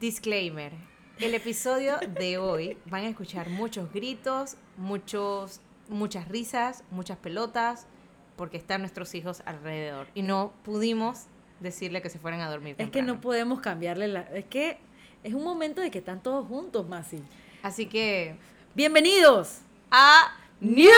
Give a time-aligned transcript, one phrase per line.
[0.00, 0.72] Disclaimer.
[1.18, 7.86] El episodio de hoy van a escuchar muchos gritos, muchos, muchas risas, muchas pelotas,
[8.36, 10.06] porque están nuestros hijos alrededor.
[10.14, 11.26] Y no pudimos
[11.60, 12.76] decirle que se fueran a dormir.
[12.78, 14.22] Es que no podemos cambiarle la...
[14.22, 14.78] Es que
[15.22, 17.22] es un momento de que están todos juntos, Masi.
[17.62, 18.36] Así que
[18.72, 19.58] Bienvenidos
[19.90, 20.90] a New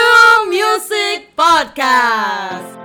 [0.46, 2.78] Music Podcast.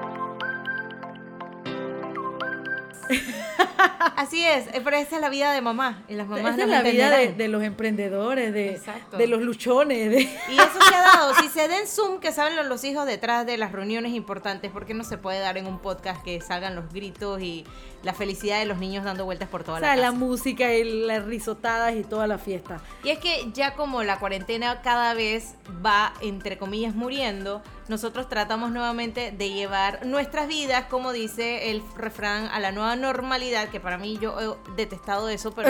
[4.16, 6.04] Así es, eh, pero esa es la vida de mamá.
[6.08, 8.82] Y las mamás Esta es la vida de, de los emprendedores, de,
[9.18, 10.10] de los luchones.
[10.10, 10.22] De...
[10.22, 11.34] Y eso se ha dado.
[11.42, 14.94] Si se den Zoom, que saben los- hijos detrás de las reuniones importantes, ¿por qué
[14.94, 17.66] no se puede dar en un podcast que salgan los gritos y
[18.04, 20.18] la felicidad de los niños dando vueltas por toda O sea, la la casa?
[20.20, 22.80] música y las risotadas y toda la fiesta.
[23.04, 28.72] Y es que ya como la cuarentena cada vez va, entre comillas, muriendo, nosotros tratamos
[28.72, 33.38] nuevamente de llevar nuestras vidas, como dice el refrán, a la nueva normalidad,
[33.72, 35.70] que para mí yo he detestado eso, pero,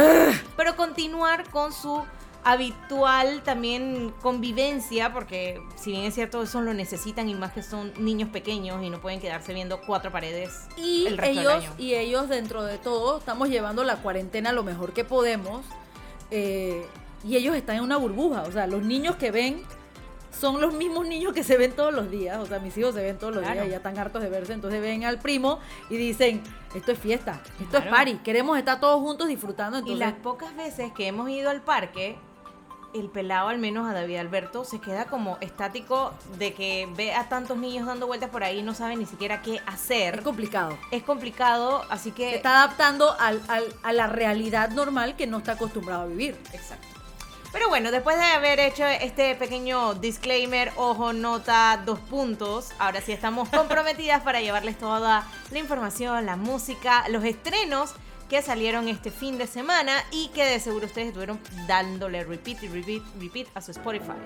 [0.55, 2.03] pero continuar con su
[2.43, 7.91] habitual también convivencia, porque si bien es cierto, eso lo necesitan y más que son
[7.97, 11.73] niños pequeños y no pueden quedarse viendo cuatro paredes Y el resto del ellos, año.
[11.77, 15.65] y ellos dentro de todo, estamos llevando la cuarentena lo mejor que podemos.
[16.31, 16.85] eh,
[17.27, 18.43] y ellos están en una burbuja.
[18.43, 19.63] O sea, los niños que ven
[20.37, 22.37] son los mismos niños que se ven todos los días.
[22.39, 23.55] O sea, mis hijos se ven todos los Claro.
[23.55, 24.53] días y ya están hartos de verse.
[24.53, 26.41] Entonces ven al primo y dicen,
[26.75, 27.85] esto es fiesta, esto Claro.
[27.85, 29.77] es party, queremos estar todos juntos disfrutando.
[29.77, 32.17] Y Entonces, las pocas veces que hemos ido al parque,
[32.93, 37.27] el pelado, al menos a David Alberto, se queda como estático de que ve a
[37.29, 40.23] tantos niños dando vueltas por ahí y no sabe ni siquiera qué es hacer.
[40.23, 40.77] complicado.
[40.91, 42.35] Es complicado, así Se que...
[42.35, 46.39] está adaptando al- al- a la realidad normal que no está acostumbrado a vivir.
[46.53, 46.87] Exacto.
[47.51, 53.11] Pero bueno, después de haber hecho este pequeño disclaimer, ojo, nota, dos puntos, ahora sí
[53.11, 57.93] estamos comprometidas para llevarles toda la información, la música, los estrenos
[58.29, 62.67] que salieron este fin de semana y que de seguro ustedes estuvieron dándole repeat y
[62.67, 64.17] repeat, repeat a su Spotify.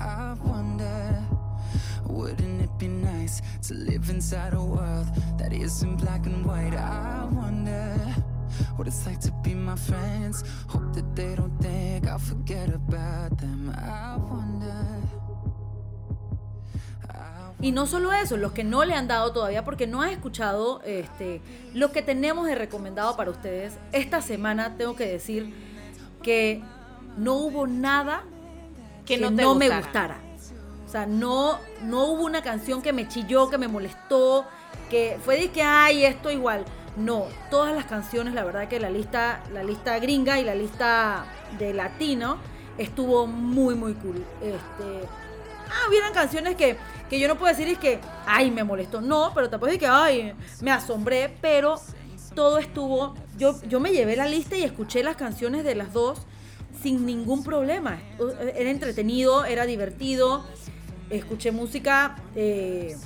[0.00, 1.47] I
[2.06, 5.08] wouldn't it be nice to live inside a world
[5.38, 6.74] that isn't black and white?
[6.74, 7.96] I wonder
[8.76, 10.44] what it's like to be my friends.
[10.68, 13.70] Hope that they don't think I'll forget about them.
[13.76, 14.84] I wonder.
[17.60, 20.80] Y no solo eso, los que no le han dado todavía, porque no han escuchado
[20.84, 21.42] este,
[21.74, 23.78] lo que tenemos de recomendado para ustedes.
[23.90, 25.52] Esta semana tengo que decir
[26.22, 26.62] que
[27.16, 28.22] no hubo nada
[29.04, 30.20] Que que no no, te me gustara.
[30.88, 34.46] O sea, no, no hubo una canción que me chilló, que me molestó,
[34.88, 36.64] que fue de que, ay, esto igual.
[36.96, 41.26] No, todas las canciones, la verdad que la lista, la lista gringa y la lista
[41.58, 42.38] de latino
[42.78, 44.24] estuvo muy, muy cool.
[44.40, 45.06] Este,
[45.68, 46.78] ah, hubieran canciones que,
[47.10, 49.02] que yo no puedo decir es que, ay, me molestó.
[49.02, 50.32] No, pero puedo decir que, ay,
[50.62, 51.78] me asombré, pero
[52.34, 56.22] todo estuvo, yo, yo me llevé la lista y escuché las canciones de las dos
[56.82, 57.98] sin ningún problema.
[58.54, 60.44] Era entretenido, era divertido.
[61.10, 62.96] Escuché música, eh,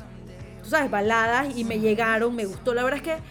[0.62, 2.74] tú sabes, baladas y me llegaron, me gustó.
[2.74, 3.22] La verdad es que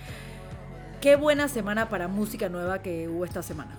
[1.02, 3.76] qué buena semana para música nueva que hubo esta semana.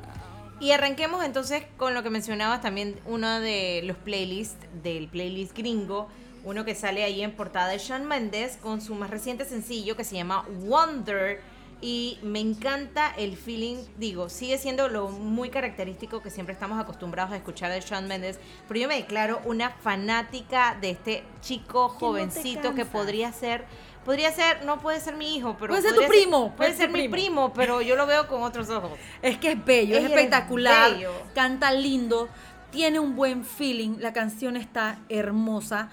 [0.60, 6.08] Y arranquemos entonces con lo que mencionabas también, uno de los playlists del playlist gringo,
[6.44, 10.04] uno que sale ahí en portada de Shawn Mendes con su más reciente sencillo que
[10.04, 11.40] se llama Wonder.
[11.84, 17.32] Y me encanta el feeling, digo, sigue siendo lo muy característico que siempre estamos acostumbrados
[17.32, 18.38] a escuchar de Shawn Mendes,
[18.68, 23.64] pero yo me declaro una fanática de este chico no jovencito que podría ser,
[24.04, 27.08] podría ser, no puede ser mi hijo, pero Puede ser tu primo, puede ser mi
[27.08, 27.12] primo.
[27.48, 28.92] primo, pero yo lo veo con otros ojos.
[29.20, 31.10] Es que es bello, es, Es espectacular, bello.
[31.34, 32.28] canta lindo,
[32.70, 35.90] tiene un buen feeling, la canción está hermosa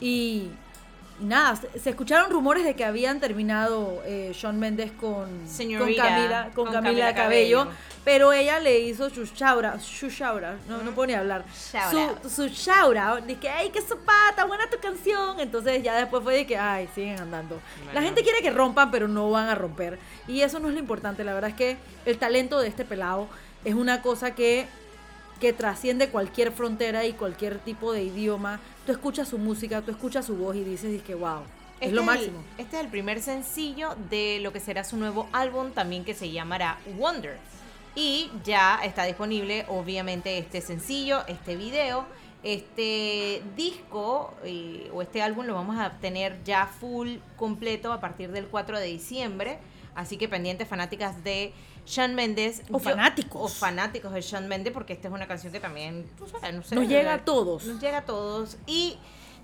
[0.00, 0.50] y
[1.20, 6.64] nada, se, escucharon rumores de que habían terminado eh, Shawn Mendes con, con Camila, con
[6.64, 7.76] con Camila Camila Cabello, Cabello.
[8.04, 12.48] pero ella le hizo su out, su out, no, no puedo ni hablar, Shout su,
[12.48, 16.56] su de que, ay, qué zapata, buena tu canción, entonces ya después fue de que,
[16.56, 17.60] ay, siguen andando.
[17.92, 19.98] La gente quiere que rompan, pero no van a romper.
[20.26, 21.24] Y eso no es lo importante.
[21.24, 21.76] La verdad es que
[22.06, 23.28] el talento de este pelado
[23.64, 24.66] es una cosa que,
[25.40, 28.60] que trasciende cualquier frontera y cualquier tipo de idioma.
[28.86, 31.40] Tú escuchas su música, tú escuchas su voz y dices que wow,
[31.80, 32.38] es Este lo el- máximo.
[32.58, 36.30] este es el primer sencillo de lo que será su nuevo álbum, también que se
[36.30, 37.38] llamará Wonder.
[37.94, 42.06] Y ya está disponible, obviamente, este sencillo, este video.
[42.42, 48.32] Este disco eh, o este álbum lo vamos a tener ya full completo a partir
[48.32, 49.58] del 4 de diciembre.
[49.94, 51.52] Así que pendientes fanáticas de
[51.86, 52.62] Shawn Mendes.
[52.72, 53.42] O fanáticos.
[53.42, 56.06] O fanáticos de Shawn Mendes, porque esta es una canción que también,
[56.52, 57.64] no sé, Nos llega a todos.
[57.66, 58.56] Nos llega a todos.
[58.66, 58.98] Y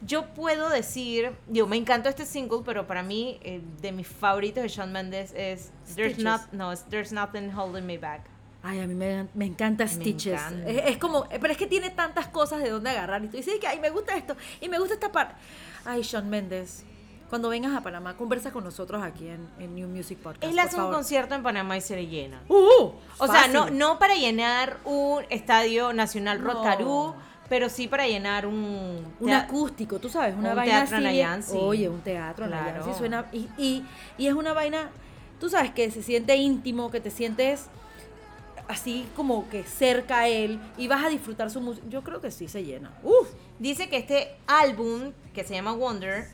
[0.07, 4.63] Yo puedo decir, digo, me encantó este single, pero para mí, eh, de mis favoritos
[4.63, 8.23] de Shawn Mendes es There's, not, no, es There's Nothing Holding Me Back.
[8.63, 10.33] Ay, a mí me, me encanta Me Stitches.
[10.41, 10.71] encanta.
[10.71, 13.23] Es, es como, pero es que tiene tantas cosas de dónde agarrar.
[13.25, 14.37] Y tú dices que, ay, me gusta esto.
[14.63, 15.35] Y me gusta esta parte.
[15.85, 16.83] Ay, Sean Méndez.
[17.31, 20.45] Cuando vengas a Panamá, conversa con nosotros aquí en, en New Music Podcast.
[20.53, 22.43] Él hace un concierto en Panamá y se le llena.
[22.49, 26.53] Uh, O sea, no, no para llenar un estadio nacional No.
[26.53, 27.15] Rotarú,
[27.49, 29.15] pero sí para llenar un...
[29.21, 31.17] Un acústico, tú sabes, una Un vaina teatro en así.
[31.17, 31.57] Nayansi.
[31.57, 32.79] Oye, un teatro en Claro.
[32.81, 33.85] Nayansi suena y, y,
[34.19, 34.91] y es una vaina,
[35.39, 37.67] tú sabes que se siente íntimo, que te sientes
[38.67, 41.87] así como que cerca a él y vas a disfrutar su música.
[41.89, 42.93] Yo creo que sí se llena.
[43.05, 43.29] Uf,
[43.61, 46.29] Dice que este álbum, que se llama Wonder,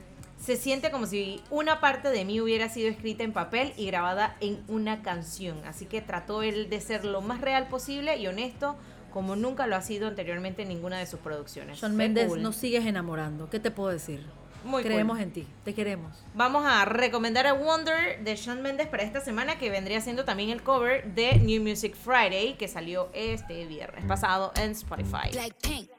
[0.47, 4.37] se siente como si una parte de mí hubiera sido escrita en papel y grabada
[4.41, 5.59] en una canción.
[5.67, 8.77] Así que trató él de ser lo más real posible y honesto,
[9.13, 11.81] como nunca lo ha sido anteriormente en ninguna de sus producciones.
[11.81, 12.43] Sean Méndez, cool.
[12.43, 13.51] nos sigues enamorando.
[13.51, 14.25] ¿Qué te puedo decir?
[14.65, 15.25] Muy Creemos cool.
[15.25, 16.17] en ti, te queremos.
[16.35, 20.51] Vamos a recomendar a Wonder de Shawn Mendes para esta semana, que vendría siendo también
[20.51, 25.31] el cover de New Music Friday, que salió este viernes pasado en Spotify.
[25.33, 25.91] Blackpink.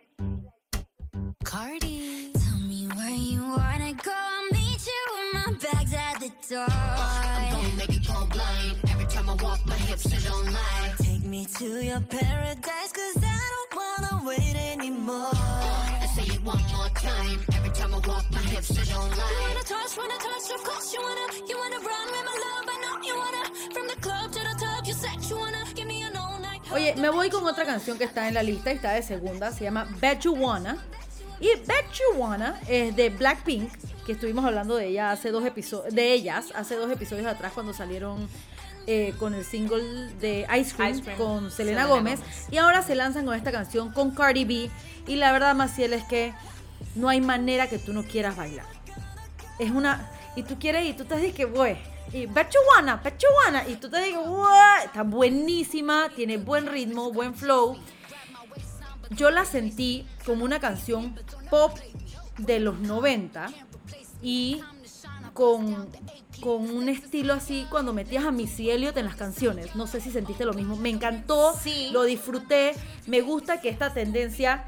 [1.43, 2.31] Cardi.
[2.33, 4.36] Tell me where you wanna go.
[6.49, 6.65] Door.
[6.69, 8.77] I'm gonna make you go blind.
[8.89, 10.93] Every time I walk, my hips they don't lie.
[10.99, 15.31] Take me to your paradise, cause I don't wanna wait anymore.
[15.33, 17.39] I say it one more time.
[17.53, 19.31] Every time I walk, my hips they don't lie.
[19.31, 21.27] You wanna touch, wanna touch, of course you wanna.
[21.49, 23.43] You wanna run with my love, I know you wanna.
[23.73, 25.63] From the club to the top, you said you wanna.
[25.75, 26.61] Give me an all night.
[26.71, 29.51] Oye, me voy con otra canción que está en la lista y está de segunda,
[29.51, 30.77] se llama Bet You Wanna.
[31.39, 33.71] Y Bet You Wanna es de Blackpink,
[34.05, 37.73] que estuvimos hablando de ella hace dos episodios, de ellas hace dos episodios atrás cuando
[37.73, 38.27] salieron
[38.87, 39.83] eh, con el single
[40.19, 42.19] de Ice Cream, Ice Cream, con Selena, Selena Gómez.
[42.21, 42.47] Gómez.
[42.49, 44.69] Y ahora se lanzan con esta canción con Cardi B.
[45.07, 46.33] Y la verdad, Maciel, es que
[46.95, 48.65] no hay manera que tú no quieras bailar.
[49.59, 50.09] Es una.
[50.35, 51.77] Y tú quieres, y tú te dices que, güey.
[52.13, 52.31] Y You
[52.75, 53.67] Wanna.
[53.67, 54.85] Y tú te dices, "What?".
[54.85, 57.77] Está buenísima, tiene buen ritmo, buen flow.
[59.11, 61.15] Yo la sentí como una canción
[61.49, 61.77] pop
[62.37, 63.49] de los 90
[64.21, 64.61] y
[65.33, 65.87] con,
[66.41, 69.75] con un estilo así cuando metías a Missy Elliott en las canciones.
[69.75, 70.75] No sé si sentiste lo mismo.
[70.75, 71.89] Me encantó, Sí.
[71.91, 72.73] lo disfruté.
[73.05, 74.65] Me gusta que esta tendencia,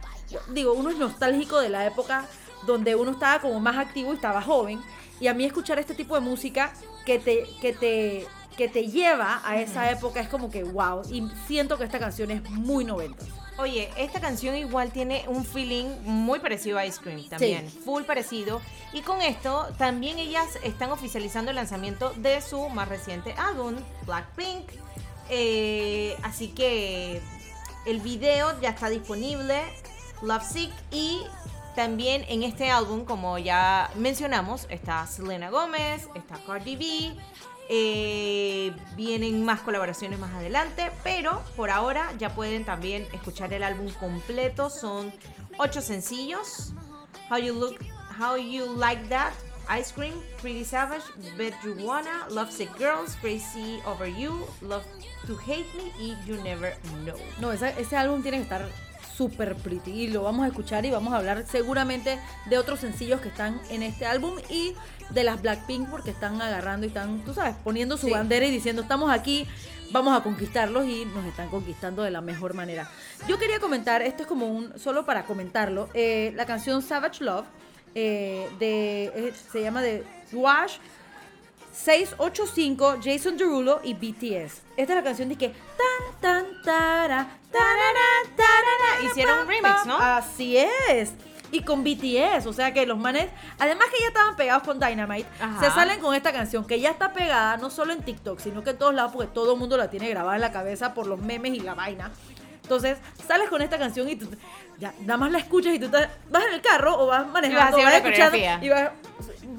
[0.53, 2.25] digo, uno es nostálgico de la época
[2.65, 4.79] donde uno estaba como más activo y estaba joven.
[5.19, 6.71] Y a mí escuchar este tipo de música
[7.05, 11.01] que te, que te, que te lleva a esa época es como que wow.
[11.11, 13.25] Y siento que esta canción es muy 90.
[13.59, 17.77] Oye, esta canción igual tiene un feeling muy parecido a Ice Cream también, Sí.
[17.83, 18.61] full parecido.
[18.93, 23.75] Y con esto también ellas están oficializando el lanzamiento de su más reciente álbum,
[24.05, 24.69] Blackpink.
[25.29, 27.21] Eh, así que
[27.85, 29.61] el video ya está disponible,
[30.21, 31.21] Love Sick, y
[31.75, 37.15] también en este álbum, como ya mencionamos, está Selena Gómez, está Cardi B.
[37.69, 43.91] eh, vienen más colaboraciones más adelante, pero por ahora ya pueden también escuchar el álbum
[43.93, 44.69] completo.
[44.71, 45.13] Son
[45.59, 46.73] ocho sencillos:
[47.29, 47.77] How You Look,
[48.19, 49.33] How You Like That,
[49.79, 51.03] Ice Cream, Pretty Savage,
[51.37, 54.83] Bet You Wanna, Love Sick Girls, Crazy Over You, Love
[55.27, 57.17] to Hate Me y You Never Know.
[57.39, 58.67] No, ese álbum tiene que estar
[59.19, 63.19] súper pretty y lo vamos a escuchar y vamos a hablar seguramente de otros sencillos
[63.19, 64.73] que están en este álbum y
[65.09, 68.13] de las Blackpink porque están agarrando y están, tú sabes, poniendo su Sí.
[68.13, 69.45] bandera y diciendo estamos aquí,
[69.91, 72.89] vamos a conquistarlos y nos están conquistando de la mejor manera.
[73.27, 77.45] Yo quería comentar, esto es como un, solo para comentarlo, eh, la canción Savage Love
[77.95, 80.77] eh, de, eh, se llama de Wash
[81.71, 84.61] 685, Jason Derulo y BTS.
[84.77, 89.85] Esta es la canción de que tan tan tara, tarara, tarara, Hicieron un remix.
[89.85, 89.97] ¿no?
[89.97, 91.11] Así es.
[91.51, 95.27] Y con BTS, o sea que los manes, además que ya estaban pegados con Dynamite,
[95.41, 95.59] Ajá.
[95.59, 98.69] se salen con esta canción que ya está pegada no solo en TikTok, sino que
[98.71, 101.19] en todos lados porque todo el mundo la tiene grabada en la cabeza por los
[101.19, 102.11] memes y la vaina.
[102.61, 104.29] Entonces, sales con esta canción y tú
[104.77, 107.77] ya nada más la escuchas y tú te- vas en el carro o vas manejando,
[107.77, 108.91] vas escuchando y vas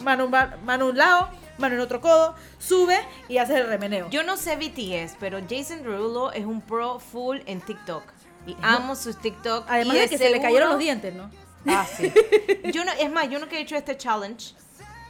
[0.04, 1.28] mano, mano, un lado,
[1.60, 2.98] mano en otro codo, sube
[3.28, 4.08] y haces el remeneo.
[4.10, 8.02] Yo no sé BTS, pero Jason Derulo es un pro full en TikTok.
[8.46, 9.66] Y amo sus TikTok.
[9.68, 11.30] Además y de que se le cayeron los dientes, ¿no?
[11.66, 12.12] Ah, sí.
[12.72, 14.54] Yo no, es más, yo nunca he hecho este challenge.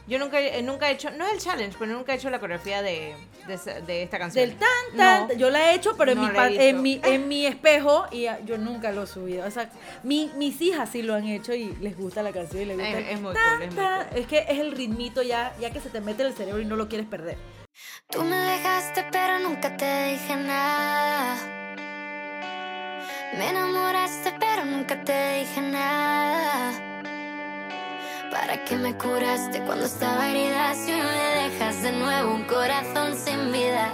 [0.07, 2.39] Yo nunca, he- nunca he hecho, no es el challenge, pero nunca he hecho la
[2.39, 3.15] coreografía de,
[3.47, 4.49] de, de esta canción.
[4.49, 5.33] Del tan tan, No.
[5.35, 8.07] yo la he hecho, pero en, No mi, la he en, mi, en mi espejo
[8.11, 9.45] y ah, yo nunca lo he subido.
[9.45, 9.69] O sea,
[10.03, 12.89] mi- mis hijas sí lo han hecho y les gusta la canción y les gusta.
[12.89, 14.07] Es- el es muy tan, cool, es muy tan.
[14.07, 14.17] cool.
[14.19, 16.65] Es que es el ritmito ya, ya que se te mete en el cerebro y
[16.65, 17.37] no lo quieres perder.
[18.09, 21.37] Tú me dejaste pero nunca te dije nada.
[23.37, 26.90] Me enamoraste pero nunca te dije nada.
[28.31, 30.73] ¿Para qué me curaste cuando estaba herida?
[30.73, 33.93] Si me dejas de nuevo un corazón sin vida.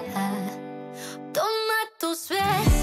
[1.34, 2.76] Toma tus besos,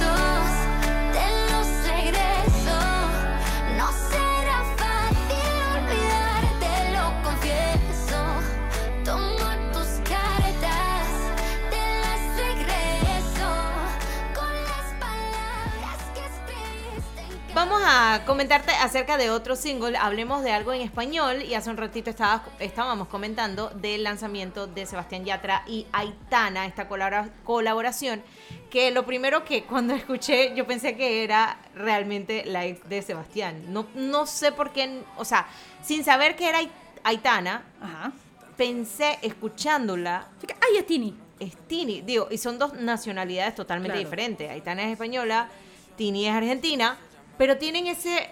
[18.25, 19.97] Comentarte acerca de otro single.
[19.99, 21.43] Hablemos de algo en español.
[21.43, 26.89] Y hace un ratito estaba- estábamos comentando del lanzamiento de Sebastián Yatra y Aitana, esta
[26.89, 28.23] colabora- colaboración.
[28.71, 33.65] Que lo primero que cuando escuché, yo pensé que era realmente la ex de Sebastián.
[33.73, 35.47] No, no sé por qué, o sea,
[35.83, 36.71] sin saber que era Ait-
[37.05, 38.13] Aitana, Ajá.
[38.57, 40.29] pensé escuchándola
[40.63, 41.15] ay, es Tini.
[41.41, 44.05] es Tini, digo, y son dos nacionalidades totalmente Claro.
[44.09, 44.51] diferentes.
[44.51, 45.49] Aitana es española,
[45.97, 46.97] Tini es argentina,
[47.39, 48.29] pero tienen ese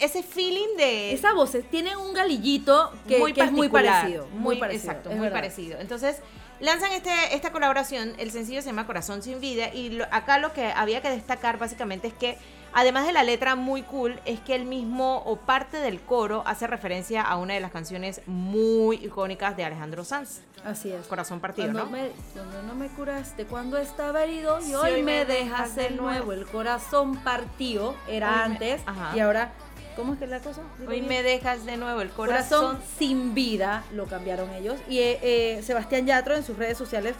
[0.00, 4.26] ese feeling de Esa voz tiene un galillito que, que es muy parecido.
[4.32, 4.90] Muy, parecido.
[4.92, 5.36] exacto, muy verdad.
[5.36, 5.78] parecido.
[5.80, 6.16] Entonces,
[6.60, 10.52] lanzan este esta colaboración, el sencillo se llama Corazón sin vida y lo- acá lo
[10.52, 12.38] que había que destacar básicamente es que
[12.72, 16.66] además de la letra muy cool, es que el mismo o parte del coro hace
[16.66, 21.06] referencia a una de las canciones muy icónicas de Alejandro Sanz, Así es.
[21.06, 21.90] Corazón partido, Cuando, ¿no?
[21.90, 26.32] me, cuando no me curaste, cuando estaba herido y Si hoy me dejas de nuevo.
[26.32, 29.16] El corazón partido era Hoy me- antes ajá.
[29.16, 29.52] y ahora,
[29.94, 30.62] ¿cómo es que es la cosa?
[30.78, 31.08] Digo Hoy bien.
[31.08, 32.82] me dejas de nuevo el Corazón corazón.
[32.98, 34.80] sin vida lo cambiaron ellos.
[34.88, 37.14] Y eh, eh, Sebastián Yatro en sus redes sociales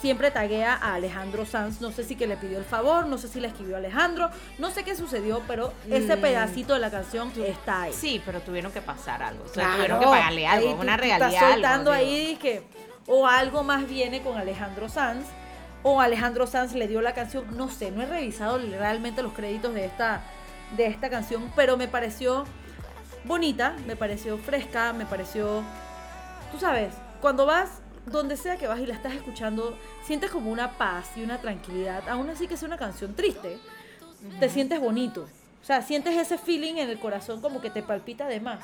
[0.00, 1.80] siempre taguea a Alejandro Sanz.
[1.80, 4.30] No sé si que le pidió el favor, no sé si le escribió a Alejandro,
[4.58, 6.20] no sé qué sucedió, pero ese Mm.
[6.20, 7.92] pedacito de la canción está ahí.
[7.92, 9.44] Sí, pero tuvieron que pasar algo.
[9.44, 9.76] O sea, Claro.
[9.76, 11.26] tuvieron que pagarle algo, Ahí una regalía.
[11.28, 12.62] Estás soltando ahí que
[13.06, 15.26] o algo más viene con Alejandro Sanz
[15.82, 19.74] o Alejandro Sanz le dio la canción, no sé, no he revisado realmente los créditos
[19.74, 20.22] de esta
[20.76, 22.44] de esta canción, pero me pareció
[23.24, 25.62] bonita, me pareció fresca, me pareció
[26.50, 27.68] tú sabes, cuando vas
[28.06, 32.08] donde sea que vas y la estás escuchando, sientes como una paz y una tranquilidad,
[32.08, 33.58] aún así que sea una canción triste,
[34.40, 35.22] te sientes bonito.
[35.62, 38.60] O sea, sientes ese feeling en el corazón como que te palpita de más.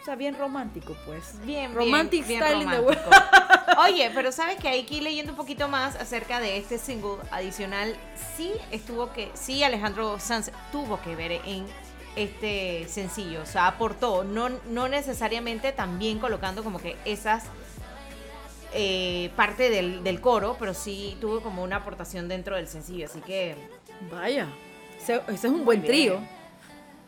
[0.00, 1.38] O sea, bien romántico, pues.
[1.46, 3.10] Bien, bien, Romantic bien style in the romántico.
[3.78, 7.96] Oye, pero sabes que aquí leyendo un poquito más acerca de este single adicional,
[8.36, 11.66] sí estuvo que, sí Alejandro Sanz tuvo que ver en
[12.16, 17.44] este sencillo, o sea, aportó, no, no necesariamente también colocando como que esas
[18.74, 23.20] eh, parte del, del coro, pero sí tuvo como una aportación dentro del sencillo, así
[23.20, 23.56] que
[24.10, 24.48] Vaya,
[24.96, 26.20] ese, ese es un buen trío.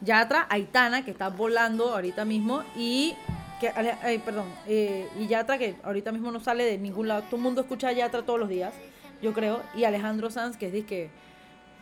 [0.00, 3.14] Yatra, Aitana, que está volando ahorita mismo, y
[3.60, 7.22] que, ay, perdón, eh, y Yatra, que ahorita mismo no sale de ningún lado.
[7.22, 8.74] Todo el mundo escucha a Yatra todos los días,
[9.22, 9.62] yo creo.
[9.74, 11.10] Y Alejandro Sanz, que es que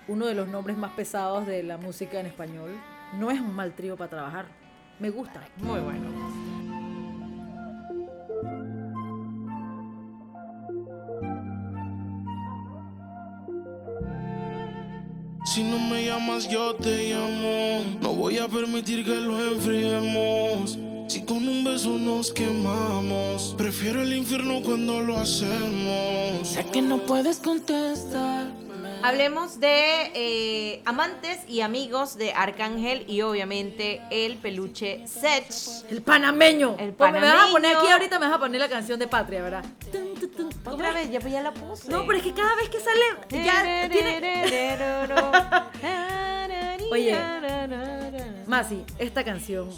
[0.07, 2.71] uno de los nombres más pesados de la música en español.
[3.19, 4.47] No es un mal trío para trabajar.
[4.99, 5.43] Me gusta.
[5.59, 6.64] muy bueno.
[15.45, 17.85] Si no me llamas, yo te llamo.
[18.01, 20.79] No voy a permitir que lo enfriemos.
[21.07, 26.49] Si con un beso nos quemamos, prefiero el infierno cuando lo hacemos.
[26.49, 28.64] Sé que no puedes contestar.
[29.05, 35.47] Hablemos de eh, amantes y amigos de Arcángel y obviamente el peluche Sech.
[35.91, 36.77] El panameño.
[36.79, 37.79] El Pues Me vas a poner panameño.
[37.81, 39.63] aquí ahorita, me vas a poner la canción de Patria, ¿verdad?
[39.93, 40.51] Tun, tun, tun.
[40.65, 41.91] ¿Cómo Otra vez, ya, pues ya la puse.
[41.91, 44.79] No, pero es que cada vez que sale, ya tiene...
[46.91, 47.15] Oye.
[48.47, 49.69] Masi, esta canción,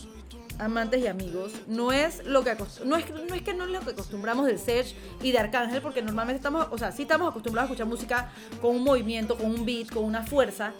[0.58, 3.80] Amantes y Amigos, no es lo que no es, no es que no es lo
[3.80, 7.70] que acostumbramos del Sech y de Arcángel, porque normalmente estamos, o sea, sí estamos acostumbrados
[7.70, 10.72] a escuchar música con un movimiento, con un beat, con una fuerza.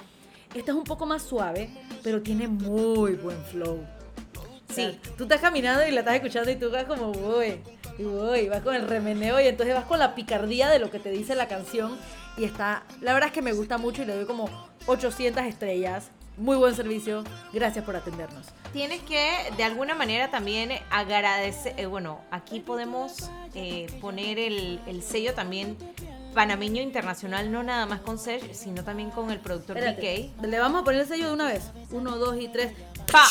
[0.54, 1.70] Esta es un poco más suave,
[2.02, 3.84] pero tiene muy buen flow.
[4.72, 4.98] Sí.
[5.16, 7.60] tú estás caminando y la estás escuchando y tú vas como, voy,
[7.98, 10.98] y voy, vas con el remeneo y entonces vas con la picardía de lo que
[10.98, 11.96] te dice la canción
[12.36, 14.50] y está, la verdad es que me gusta mucho y le doy como
[14.86, 16.10] 800 estrellas.
[16.36, 18.46] Muy buen servicio, gracias por atendernos.
[18.72, 25.02] Tienes que de alguna manera también agradecer, eh, bueno, aquí podemos eh, poner el, el
[25.02, 25.78] sello también
[26.34, 30.82] panameño internacional, no nada más con Sech, sino también con el productor Espérate, le vamos
[30.82, 31.70] a poner el sello de una vez.
[31.90, 32.72] Uno, dos y tres.
[33.10, 33.24] ¡Pa!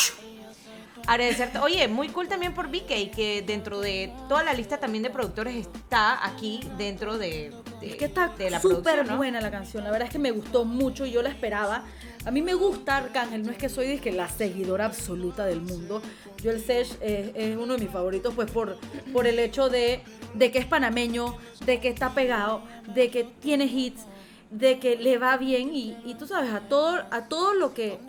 [1.08, 1.60] Agradecerte.
[1.60, 5.56] Oye, muy cool también por BK, que dentro de toda la lista también de productores
[5.68, 9.84] está aquí dentro de, de- Es que está de la súper buena la canción.
[9.84, 11.84] La verdad es que me gustó mucho y yo la esperaba.
[12.26, 16.02] A mí me gusta Arcángel, no es que soy dizque, la seguidora absoluta del mundo.
[16.42, 18.78] Yo el Sesh es, es uno de mis favoritos, pues por,
[19.14, 20.02] por el hecho de,
[20.34, 22.64] de que es panameño, de que está pegado,
[22.96, 24.02] de que tiene hits,
[24.50, 28.00] de que le va bien y, y tú sabes, a todo, a todo lo que,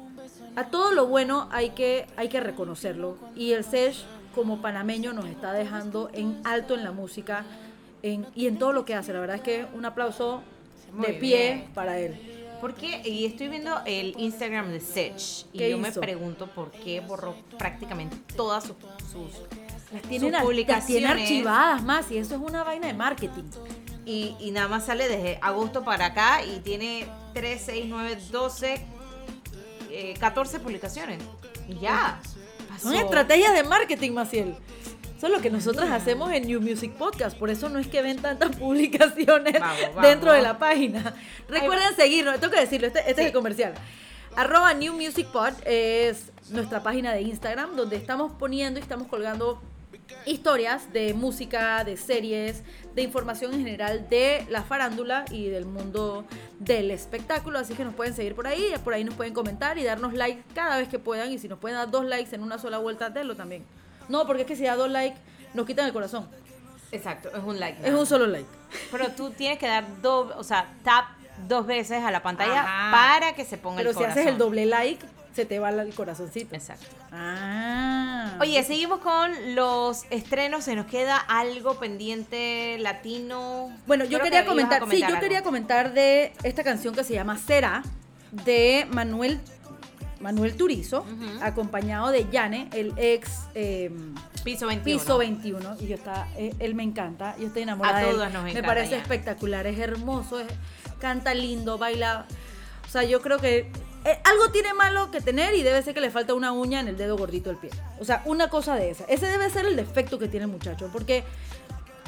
[0.56, 3.16] a todo lo bueno hay que, hay que reconocerlo.
[3.36, 7.44] Y el Sesh como panameño nos está dejando en alto en la música
[8.02, 9.12] en- y en todo lo que hace.
[9.12, 10.42] La verdad es que un aplauso
[10.92, 11.70] Muy de pie bien.
[11.74, 12.16] para él.
[12.60, 13.02] ¿Por qué?
[13.04, 17.34] Y estoy viendo el Instagram de Sech y ¿Qué yo me pregunto por qué borró
[17.58, 18.76] prácticamente todas sus,
[19.12, 19.30] sus
[19.92, 23.44] Las sus tienen, las publicaciones tiene archivadas más y eso es una vaina de marketing.
[24.06, 28.86] y, y nada más sale desde agosto para acá y tiene 3, 6, 9, 12,
[29.96, 31.18] eh, 14 publicaciones.
[31.68, 32.20] Y ya.
[32.80, 33.04] Son pasó.
[33.04, 34.54] estrategias de marketing, Maciel.
[35.16, 37.38] Eso es lo que nosotros hacemos en New Music Podcast.
[37.38, 40.02] Por eso no es que ven tantas publicaciones Vamos, vamos.
[40.02, 41.14] dentro de la página.
[41.48, 43.74] Recuerden seguirnos, tengo que decirlo, este, este es el comercial.
[44.36, 49.62] Arroba New Music Pod es nuestra página de Instagram donde estamos poniendo y estamos colgando
[50.24, 52.62] historias de música, de series,
[52.94, 56.24] de información en general de la farándula y del mundo
[56.58, 57.58] del espectáculo.
[57.58, 60.42] Así que nos pueden seguir por ahí, por ahí nos pueden comentar y darnos like
[60.54, 61.30] cada vez que puedan.
[61.32, 63.64] Y si nos pueden dar dos likes en una sola vuelta, denlo también.
[64.08, 65.18] No, porque es que si da dos likes,
[65.54, 66.28] nos quitan el corazón.
[66.92, 67.86] Exacto, es un like.
[67.86, 68.48] Es un solo like.
[68.90, 71.06] Pero tú tienes que dar dos, o sea, tap
[71.48, 72.90] dos veces a la pantalla Ajá.
[72.92, 74.20] para que se ponga Pero el si corazón.
[74.20, 76.54] haces el doble like, se te va el corazoncito.
[76.54, 76.86] Exacto.
[77.12, 77.95] Ah.
[78.40, 80.64] Oye, seguimos con los estrenos.
[80.64, 83.70] Se nos queda algo pendiente latino.
[83.86, 85.20] Bueno, yo Creo quería que comentar, sí, yo algo.
[85.20, 87.82] quería comentar de esta canción que se llama Será,
[88.32, 89.40] de Manuel,
[90.20, 91.04] Manuel Turizo,
[91.40, 93.90] acompañado de Yane, el ex eh,
[94.44, 94.98] Piso 21.
[95.00, 95.76] Piso 21.
[95.80, 98.16] Y yo está, eh, él me encanta, yo estoy enamorada A de él.
[98.16, 99.02] todos nos Me encanta parece Yane.
[99.02, 100.46] espectacular, es hermoso, es-
[101.00, 102.26] canta lindo, baila.
[102.86, 103.70] O sea, yo creo que
[104.06, 106.88] eh, algo tiene malo que tener y debe ser que le falta una uña en
[106.88, 107.70] el dedo gordito del pie.
[107.98, 109.04] O sea, una cosa de esa.
[109.04, 111.24] Ese debe ser el defecto que tiene el muchacho, porque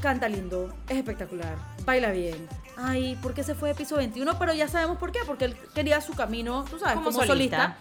[0.01, 2.49] canta lindo, es espectacular, baila bien.
[2.77, 4.39] Ay, ¿por qué se fue de piso 21?
[4.39, 7.57] Pero ya sabemos por qué, porque él quería su camino, tú sabes, Como como, solista.
[7.57, 7.77] solista.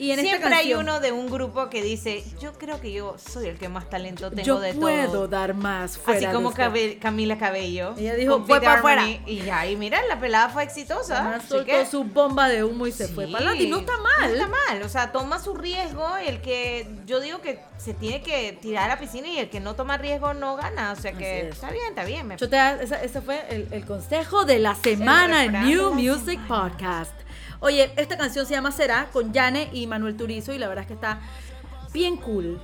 [0.00, 2.90] Y en esta Siempre hay canción, uno de un grupo que dice, yo creo que
[2.90, 5.28] yo soy el que más talento tengo yo de puedo todo.
[5.28, 6.54] dar más fuera Así como.
[6.54, 7.94] Cabe- Camila Cabello.
[7.98, 9.06] Ella dijo, "Fue Peter pa' afuera".
[9.26, 11.20] Y ya, y mira, la pelada fue exitosa.
[11.20, 13.64] Además, soltó que- su bomba de humo y se fue Sí, para adelante.
[13.64, 14.30] Y no está mal.
[14.30, 16.16] No está mal, o sea, toma su riesgo.
[16.16, 19.60] El que yo digo que se tiene que tirar a la piscina y el que
[19.60, 20.92] no toma riesgo no gana.
[20.92, 21.54] O sea que es.
[21.56, 22.26] está bien, está bien.
[22.26, 26.40] me- Yo te esa- ese fue el, el consejo de la semana en New Music
[26.48, 27.12] Podcast.
[27.60, 30.88] Oye, esta canción se llama Será con Yane y Manuel Turizo y la verdad es
[30.88, 31.20] que está
[31.92, 32.60] bien cool.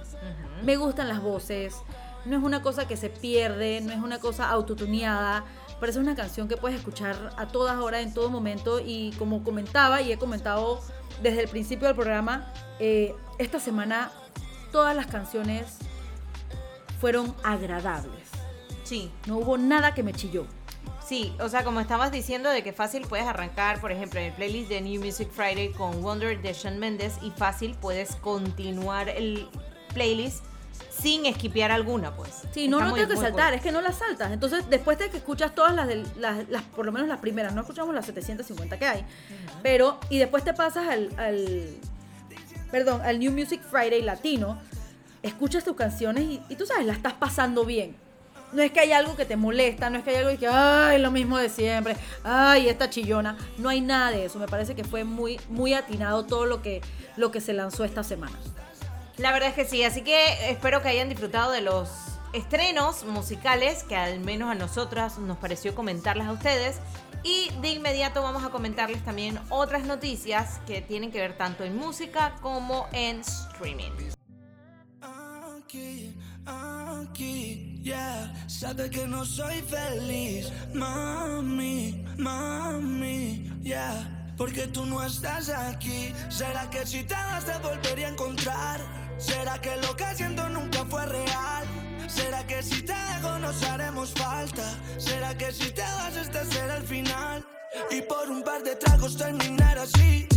[0.62, 1.76] Me gustan las voces.
[2.24, 5.44] No es una cosa que se pierde, no es una cosa autotuneada.
[5.82, 8.80] Es una canción que puedes escuchar a todas horas, en todo momento.
[8.80, 10.80] Y como comentaba y he comentado
[11.22, 14.10] desde el principio del programa, eh, esta semana
[14.72, 15.76] todas las canciones
[17.00, 18.30] fueron agradables.
[18.82, 20.46] Sí, No hubo nada que me chilló.
[21.06, 24.32] Sí, o sea, como estabas diciendo de que fácil puedes arrancar, por ejemplo, en el
[24.32, 29.48] playlist de New Music Friday con Wonder de Shawn Mendes y fácil puedes continuar el
[29.94, 30.44] playlist
[30.90, 32.42] sin esquipear alguna, pues.
[32.52, 33.56] Sí, no, Está no muy- tengo que saltar, cool.
[33.56, 34.32] es que no las saltas.
[34.32, 37.54] Entonces, después de que escuchas todas las, del- las, las- por lo menos las primeras,
[37.54, 39.04] no escuchamos las 750 que hay,
[39.62, 41.68] pero, y después te pasas al, al,
[42.70, 44.58] perdón, al New Music Friday latino,
[45.22, 47.96] escuchas tus canciones y, y tú sabes, la estás pasando bien.
[48.52, 50.98] No es que hay algo que te molesta, no es que hay algo que, ay,
[50.98, 53.36] lo mismo de siempre, ay, esta chillona.
[53.58, 54.38] No hay nada de eso.
[54.38, 56.80] Me parece que fue muy, muy atinado todo lo que,
[57.16, 58.36] lo que se lanzó esta semana.
[59.18, 61.88] La verdad es que sí, así que espero que hayan disfrutado de los
[62.32, 66.76] estrenos musicales que al menos a nosotras nos pareció comentarles a ustedes.
[67.22, 71.76] Y de inmediato vamos a comentarles también otras noticias que tienen que ver tanto en
[71.76, 73.90] música como en streaming.
[76.46, 78.32] Aquí, yeah.
[78.46, 84.34] Sabe que no soy feliz, mami, mami, yeah.
[84.36, 86.12] Porque tú no estás aquí.
[86.28, 88.80] ¿Será que si te das te volvería a encontrar?
[89.18, 91.64] ¿Será que lo que siento nunca fue real?
[92.06, 94.62] ¿Será que si te dejo nos haremos falta?
[94.98, 97.44] ¿Será que si te vas este será el final?
[97.90, 100.28] Y por un par de tragos terminar así,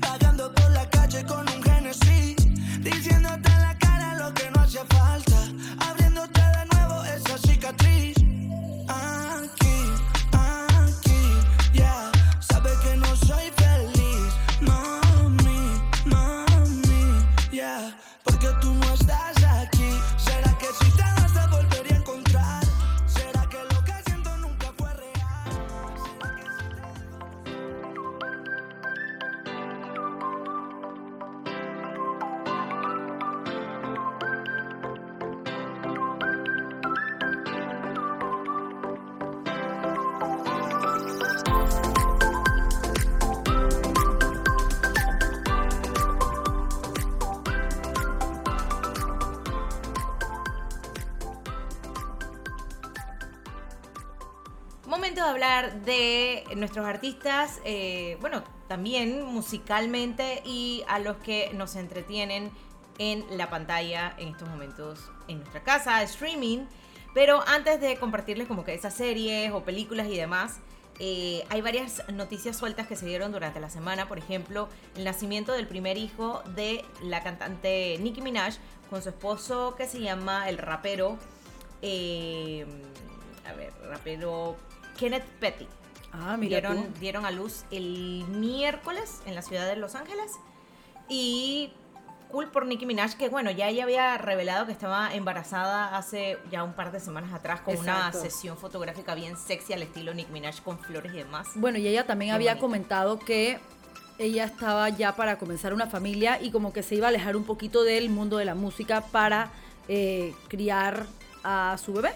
[0.00, 2.36] vagando por la calle con un Genesis,
[2.80, 3.33] diciéndote
[4.74, 6.03] hacía falta,
[56.56, 62.50] nuestros artistas, eh, bueno, también musicalmente y a los que nos entretienen
[62.98, 66.66] en la pantalla en estos momentos en nuestra casa, streaming.
[67.14, 70.58] Pero antes de compartirles como que esas series o películas y demás,
[70.98, 74.08] eh, hay varias noticias sueltas que se dieron durante la semana.
[74.08, 78.54] Por ejemplo, el nacimiento del primer hijo de la cantante Nicki Minaj
[78.90, 81.18] con su esposo que se llama el rapero,
[81.82, 82.66] eh,
[83.48, 84.56] a ver, rapero
[84.96, 85.66] Kenneth Petty.
[86.16, 87.00] Ah, mira Dieron, tú.
[87.00, 90.30] dieron a luz el miércoles en la ciudad de Los Ángeles.
[91.08, 91.72] Y
[92.30, 96.62] cool por Nicki Minaj, que bueno, ya ella había revelado que estaba embarazada hace ya
[96.64, 98.18] un par de semanas atrás con Exacto.
[98.18, 101.48] una sesión fotográfica bien sexy al estilo Nicki Minaj con flores y demás.
[101.56, 102.66] Bueno, y ella también Qué había bonito.
[102.66, 103.58] comentado que
[104.18, 107.44] ella estaba ya para comenzar una familia y como que se iba a alejar un
[107.44, 109.50] poquito del mundo de la música para
[109.88, 111.06] eh, criar
[111.42, 112.12] a su bebé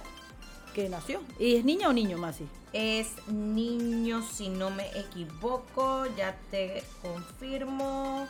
[0.75, 1.21] que nació.
[1.39, 2.47] ¿Y es niña o niño, Masi?
[2.73, 8.29] Es niño, si no me equivoco, ya te confirmo.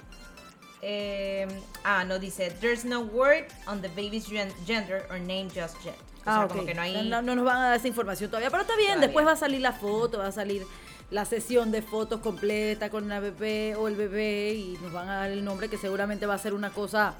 [0.80, 1.46] Eh,
[1.82, 5.96] ah, no dice, there's no word on the baby's gen- gender or name just yet.
[6.20, 6.50] O sea, Ah, ok.
[6.52, 7.08] como que no hay...
[7.08, 9.06] no, no nos van a dar esa información todavía, pero está bien, Todavía.
[9.08, 10.62] después va a salir la foto, va a salir
[11.10, 15.16] la sesión de fotos completa con la bebé o el bebé y nos van a
[15.16, 17.14] dar el nombre que seguramente va a ser una cosa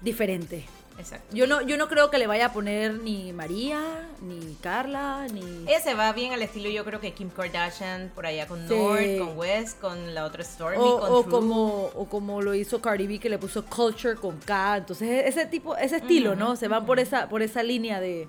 [0.00, 0.66] diferente.
[1.00, 1.34] Exacto.
[1.34, 3.80] Yo no, yo no creo que le vaya a poner ni María,
[4.20, 5.64] ni Carla, ni...
[5.66, 8.74] Ese va bien al estilo, yo creo que Kim Kardashian, por allá con Sí.
[8.74, 11.30] North, con West, con la otra Stormy, O, con o True.
[11.32, 14.76] como, o como lo hizo Cardi B que le puso culture con K.
[14.76, 16.54] Entonces, e-, ese tipo, ese estilo, ¿no?
[16.56, 18.28] Se van por esa, por esa línea de,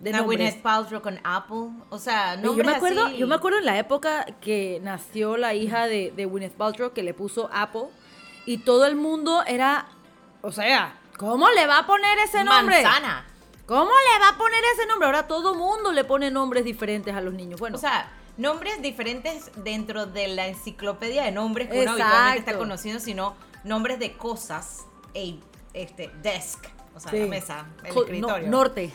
[0.00, 0.26] de nombres.
[0.38, 1.70] Gwyneth Paltrow con Apple.
[1.90, 5.54] O sea, no yo me acuerdo, yo me acuerdo en la época que nació la
[5.54, 7.86] hija de, de Gwyneth Paltrow que le puso Apple
[8.44, 9.86] y todo el mundo era,
[10.40, 12.82] o sea, ¿cómo le va a poner ese nombre?
[12.82, 13.26] Manzana.
[13.66, 15.06] ¿Cómo le va a poner ese nombre?
[15.06, 17.60] Ahora todo mundo le pone nombres diferentes a los niños.
[17.60, 22.58] Bueno, O sea, nombres diferentes dentro de la enciclopedia de nombres que uno habitualmente está
[22.58, 24.84] conociendo, sino nombres de cosas.
[25.14, 25.42] Ey,
[25.74, 26.66] este, desk.
[26.94, 27.20] O sea, sí.
[27.20, 28.48] la mesa, el Co- no- escritorio.
[28.48, 28.92] norte,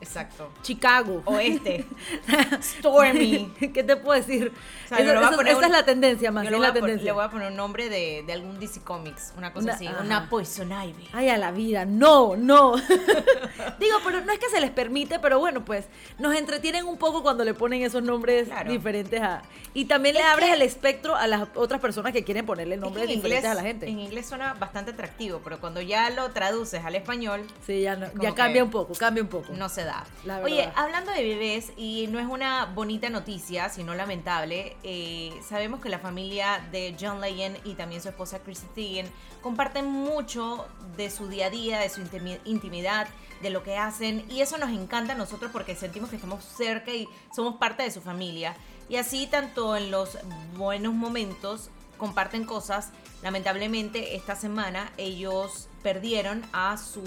[0.00, 0.50] Exacto.
[0.62, 1.22] Chicago.
[1.26, 1.84] Oeste.
[2.60, 3.52] Stormy.
[3.58, 4.52] ¿Qué te puedo decir?
[4.84, 6.68] O sea, Eso- eso- esa un- es la tendencia, más Yo es le voy, la
[6.68, 7.04] a pon- tendencia.
[7.06, 9.86] le voy a poner un nombre de, de algún DC Comics, una cosa Una- así.
[9.86, 10.00] ajá.
[10.02, 11.08] Una Poison Ivy.
[11.12, 12.74] Ay, a la vida, no, no.
[13.78, 15.86] Digo, pero no es que se les permite, pero bueno, pues
[16.18, 18.70] nos entretienen un poco cuando le ponen esos nombres Claro.
[18.70, 19.42] diferentes a...
[19.76, 22.76] Y también le Es abres que- el espectro a las otras personas que quieren ponerle
[22.76, 23.88] nombres en diferentes inglés, a la gente.
[23.88, 28.06] En inglés suena bastante atractivo, pero cuando ya lo traduces al español, Sí, ya, no-
[28.20, 29.52] ya que cambia un poco, cambia un poco.
[29.52, 30.04] no se da.
[30.24, 35.80] La Oye, hablando de bebés, y no es una bonita noticia, sino lamentable, eh, sabemos
[35.80, 39.06] que la familia de John Legend y también su esposa Chrissy Teigen
[39.42, 40.66] comparten mucho
[40.96, 43.08] de su día a día, de su intimi- intimidad,
[43.42, 46.90] de lo que hacen, y eso nos encanta a nosotros porque sentimos que estamos cerca
[46.92, 48.56] y somos parte de su familia.
[48.88, 50.18] Y así, tanto en los
[50.56, 52.90] buenos momentos, comparten cosas.
[53.22, 57.02] Lamentablemente, esta semana ellos perdieron a su,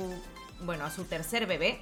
[0.62, 1.82] bueno, a su tercer bebé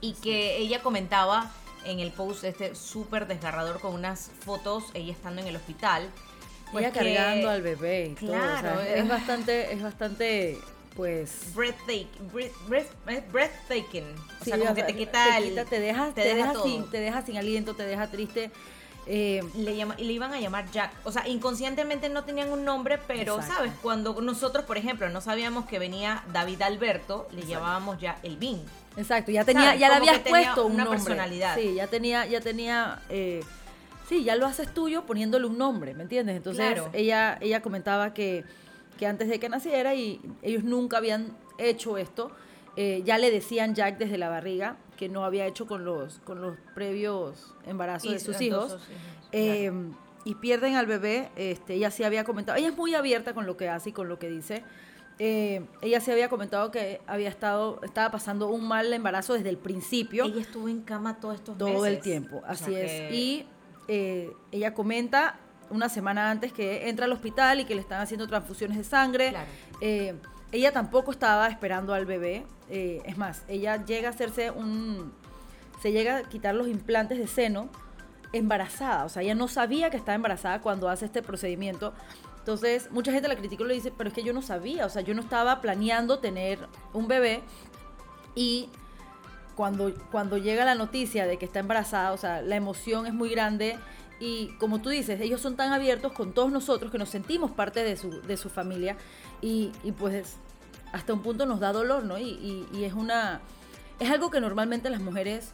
[0.00, 1.50] y que ella comentaba
[1.84, 6.08] en el post este súper desgarrador con unas fotos, ella estando en el hospital.
[6.72, 10.58] pues Ella que cargando al bebé y todo, o sea, Claro, es bastante, es bastante,
[10.94, 11.54] pues...
[11.54, 14.04] Breathtaking, breath- breath- breathtaking.
[14.40, 15.44] O sea, sí, como o que sea, te quita el...
[15.50, 18.50] quita- te deja, te te deja deja sin, te deja sin aliento, te deja triste.
[19.06, 20.92] Eh, le, llama- le iban a llamar Jack.
[21.04, 23.54] O sea, inconscientemente no tenían un nombre, pero, Exacto.
[23.56, 23.72] ¿sabes?
[23.82, 28.62] Cuando nosotros, por ejemplo, no sabíamos que venía David Alberto, le llamábamos ya Elvin.
[29.00, 29.80] Exacto, ya tenía, ¿Sabes?
[29.80, 30.98] ya le habías puesto un una nombre.
[31.04, 31.56] personalidad.
[31.56, 33.40] Sí, ya tenía, ya tenía, eh,
[34.08, 36.36] sí, ya lo haces tuyo poniéndole un nombre, ¿me entiendes?
[36.36, 36.90] Entonces Claro.
[36.92, 38.44] ella, ella comentaba que,
[38.98, 42.30] que antes de que naciera y ellos nunca habían hecho esto,
[42.76, 46.40] eh, ya le decían Jack desde la barriga que no había hecho con los, con
[46.40, 48.24] los previos embarazos Y de hijos.
[48.24, 48.78] sus hijos,
[49.32, 49.72] Eh,
[50.24, 53.56] y pierden al bebé, este, ella sí había comentado, ella es muy abierta con lo
[53.56, 54.62] que hace y con lo que dice.
[55.22, 59.58] Eh, ella sí había comentado que había estado, estaba pasando un mal embarazo desde el
[59.58, 61.88] principio, Ella estuvo en cama todos estos todo meses.
[61.98, 62.90] el tiempo, O así sea es.
[62.90, 63.46] que- Y
[63.88, 68.26] eh, ella comenta una semana antes que entra al hospital y que le están haciendo
[68.26, 69.28] transfusiones de sangre.
[69.28, 69.48] Claro.
[69.82, 70.14] Eh,
[70.52, 72.44] ella tampoco estaba esperando al bebé.
[72.72, 75.12] eh, es más, ella llega a hacerse un...
[75.82, 77.68] Se llega a quitar los implantes de seno
[78.32, 79.04] embarazada.
[79.04, 81.92] O sea, ella no sabía que estaba embarazada cuando hace este procedimiento.
[82.50, 84.84] Entonces, mucha gente la criticó y le dice, pero es que yo no sabía.
[84.84, 86.58] O sea, yo no estaba planeando tener
[86.92, 87.42] un bebé.
[88.34, 88.68] Y
[89.54, 93.28] cuando, cuando llega la noticia de que está embarazada, o sea, la emoción es muy
[93.30, 93.78] grande
[94.18, 97.84] y como tú dices, ellos son tan abiertos con todos nosotros que nos sentimos parte
[97.84, 98.96] de su, de su familia
[99.40, 100.36] y, pues
[100.92, 102.18] hasta un punto nos da dolor, ¿no?
[102.18, 103.40] Y, y- y es una...
[104.00, 105.52] Es algo que normalmente las mujeres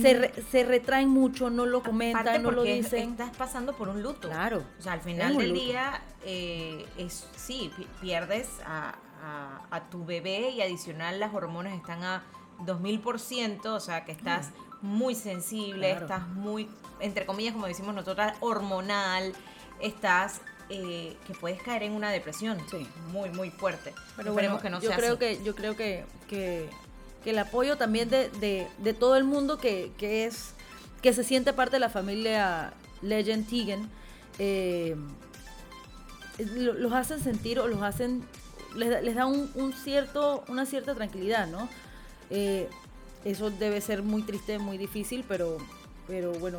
[0.00, 3.10] se, re- se retraen mucho, no lo Aparte comentan, no lo dicen.
[3.10, 4.28] Estás pasando por un luto.
[4.28, 4.62] Claro.
[4.78, 5.60] O sea, al final del luto.
[5.60, 11.74] día, eh, es, sí, pi- pierdes a, a- a tu bebé y adicional las hormonas
[11.74, 12.22] están a
[12.64, 14.50] 2000%, o sea, que estás
[14.82, 16.06] muy sensible, Claro.
[16.06, 16.68] estás muy,
[17.00, 19.32] entre comillas, como decimos nosotras, hormonal,
[19.80, 20.40] estás...
[20.72, 22.86] eh, que puedes caer en una depresión Sí.
[23.10, 25.18] muy muy fuerte Pero esperemos bueno, que no yo sea creo así.
[25.18, 26.70] que yo creo que, que,
[27.24, 28.30] que el apoyo también de,
[28.78, 30.52] de, todo el mundo que, que es
[31.02, 33.88] que se siente parte de la familia Legend Tegan
[34.38, 34.96] eh,
[36.38, 38.22] lo- los hacen sentir o los hacen
[38.76, 41.68] les, les da un, un cierto una cierta tranquilidad no
[42.32, 42.68] Eh,
[43.24, 45.58] eso debe ser muy triste muy difícil pero
[46.06, 46.58] pero bueno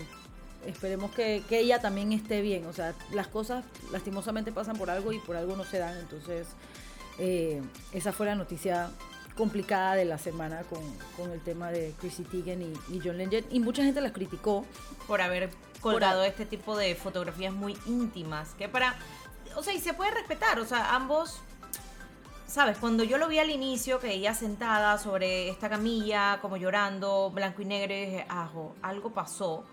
[0.67, 2.65] esperemos que, que ella también esté bien.
[2.67, 5.97] O sea las cosas lastimosamente pasan por algo y por algo no se dan.
[5.97, 6.47] Entonces
[7.19, 7.61] eh,
[7.93, 8.89] esa fue la noticia
[9.41, 10.81] complicada de la semana con,
[11.17, 13.47] con el tema de Chrissy Teigen y, y John Legend.
[13.49, 14.65] Y mucha gente las criticó.
[15.07, 15.49] por haber
[15.81, 18.95] colgado este tipo de fotografías muy íntimas, que para,
[19.55, 21.41] o sea, y se puede respetar, o sea, ambos,
[22.45, 27.31] sabes, cuando yo lo vi al inicio, que ella sentada sobre esta camilla, como llorando,
[27.31, 29.65] blanco y negro, y dije, ajo, algo pasó,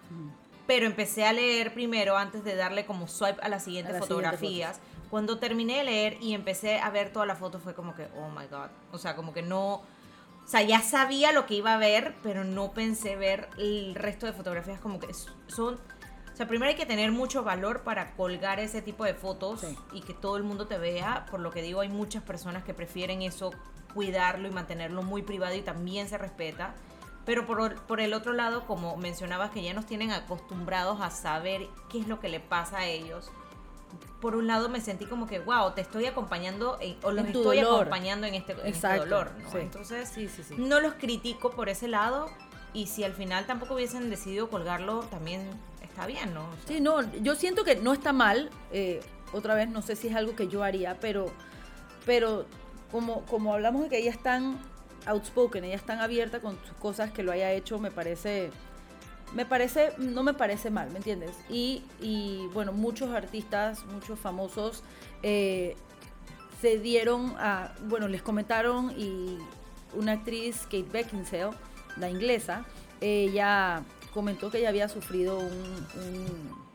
[0.66, 4.08] pero empecé a leer primero antes de darle como swipe a las siguientes A las
[4.08, 4.80] siguientes fotografías.
[5.10, 8.28] Cuando terminé de leer y empecé a ver toda la foto fue como que, oh
[8.28, 9.82] my god, o sea, como que no, o
[10.46, 14.32] sea, ya sabía lo que iba a ver, pero no pensé ver el resto de
[14.32, 15.08] fotografías como que
[15.46, 15.78] son...
[16.32, 19.76] O sea, primero hay que tener mucho valor para colgar ese tipo de fotos Sí.
[19.92, 21.26] y que todo el mundo te vea.
[21.32, 23.50] Por lo que digo, hay muchas personas que prefieren eso,
[23.92, 26.74] cuidarlo y mantenerlo muy privado y también se respeta.
[27.26, 31.66] Pero por, por el otro lado, como mencionabas, que ya nos tienen acostumbrados a saber
[31.90, 33.32] qué es lo que le pasa a ellos.
[34.20, 37.26] Por un lado me sentí como que, wow, te estoy acompañando en- o los En
[37.28, 37.80] estoy dolor.
[37.82, 39.30] acompañando en este, en este dolor.
[39.42, 39.50] ¿no?
[39.52, 39.58] sí.
[39.58, 40.54] Entonces, Sí, sí, sí.
[40.58, 42.28] no los critico por ese lado.
[42.74, 45.48] Y si al final tampoco hubiesen decidido colgarlo, también
[45.82, 46.42] está bien, ¿no?
[46.44, 48.50] O sea, Sí, no, yo siento que no está mal.
[48.72, 49.00] eh,
[49.32, 51.26] otra vez, no sé si es algo que yo haría, pero,
[52.06, 52.46] pero
[52.90, 54.58] como, como hablamos de que ella es tan
[55.06, 58.50] outspoken, ella es tan abierta con sus cosas que lo haya hecho, me parece,
[59.34, 61.32] me parece, no me parece mal, ¿me entiendes?
[61.50, 64.82] Y, y bueno, muchos artistas, muchos famosos
[65.22, 65.76] eh,
[66.60, 69.38] se dieron a, bueno, les comentaron y
[69.94, 71.50] una actriz, Kate Beckinsale,
[71.96, 72.64] la inglesa,
[73.00, 76.68] ella comentó que ella había sufrido un- un-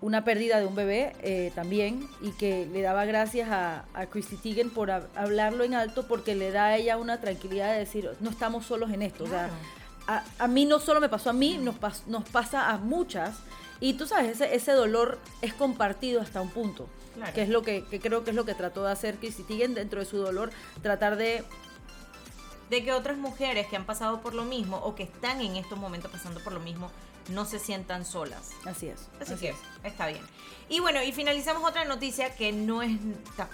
[0.00, 4.36] una pérdida de un bebé eh, también y que le daba gracias a, a Chrissy
[4.36, 8.10] Teigen por hab- hablarlo en alto porque le da a ella una tranquilidad de decir,
[8.20, 9.24] no estamos solos en esto.
[9.24, 9.48] O sea.
[10.06, 13.36] A, a mí no solo me pasó a mí, nos, pas- nos pasa a muchas.
[13.80, 16.88] Y tú sabes, ese, ese dolor es compartido hasta un punto.
[17.14, 17.34] Claro.
[17.34, 19.74] Que es lo que, que creo que es lo que trató de hacer Chrissy Teigen
[19.74, 20.50] dentro de su dolor,
[20.82, 21.44] tratar de
[22.70, 25.78] de que otras mujeres que han pasado por lo mismo o que están en estos
[25.78, 26.90] momentos pasando por lo mismo
[27.28, 28.48] no se sientan solas.
[28.64, 29.08] Así es.
[29.20, 29.56] Así, así que es.
[29.84, 30.22] está bien.
[30.70, 32.92] Y bueno, y finalizamos otra noticia que no es,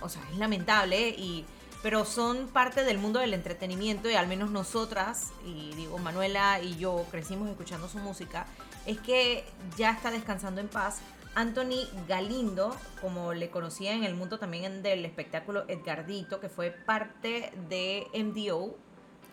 [0.03, 1.45] o sea, es lamentable y
[1.83, 6.77] pero son parte del mundo del entretenimiento y al menos nosotras y digo Manuela y
[6.77, 8.47] yo crecimos escuchando su música,
[8.87, 9.45] es que
[9.77, 11.01] ya está descansando en paz
[11.35, 17.53] Anthony Galindo, como le conocía en el mundo también del espectáculo Edgardito, que fue parte
[17.69, 18.75] de MDO.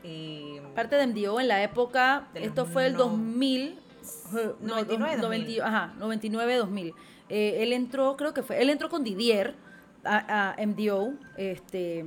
[0.04, 3.80] eh, Parte de MDO en la época, esto fue el no- 2000,
[4.38, 6.94] eh, no, 99, 90, ajá, 99, 2000.
[7.30, 9.56] Eh, él entró, creo que fue, él entró con Didier
[10.04, 11.14] a, a MDO.
[11.38, 12.06] Este,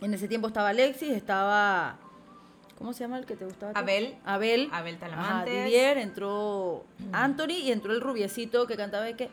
[0.00, 1.96] en ese tiempo estaba Alexis, estaba,
[2.78, 3.72] ¿cómo se llama el que te gustaba?
[3.74, 4.16] Abel.
[4.24, 4.68] Abel.
[4.72, 5.64] Abel Ajá, Talamantes.
[5.66, 9.30] Didier, entró Anthony y entró el rubiecito que cantaba de que,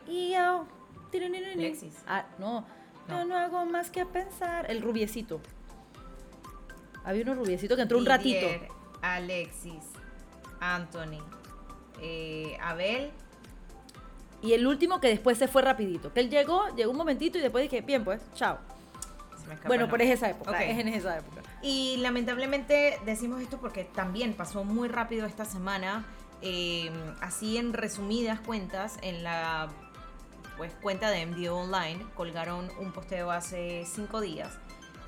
[1.10, 1.58] tiriniririn".
[1.58, 1.94] Alexis.
[2.06, 2.64] Ah, no,
[3.08, 3.18] No.
[3.20, 4.70] yo no hago más que pensar.
[4.70, 5.40] El rubiecito.
[7.04, 8.46] Había uno rubiecito que entró un ratito.
[9.00, 9.82] Alexis,
[10.60, 11.22] Anthony,
[12.02, 13.10] eh, Abel.
[14.42, 16.12] Y el último que después se fue rapidito.
[16.12, 18.58] Que él llegó, llegó un momentito y después dije, bien pues, chao.
[19.48, 20.56] Me escapa Bueno, el pero es esa época, Ok.
[20.60, 21.42] es en esa época.
[21.62, 26.04] Y lamentablemente decimos esto porque también pasó muy rápido esta semana.
[26.40, 29.68] eh, así en resumidas cuentas, en la
[30.56, 34.56] pues, cuenta de MDO Online colgaron un posteo hace cinco días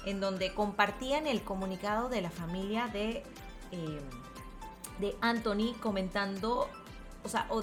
[0.06, 3.22] en donde compartían el comunicado de la familia de,
[3.70, 4.00] eh,
[4.98, 6.68] de Anthony comentando,
[7.22, 7.62] o sea, o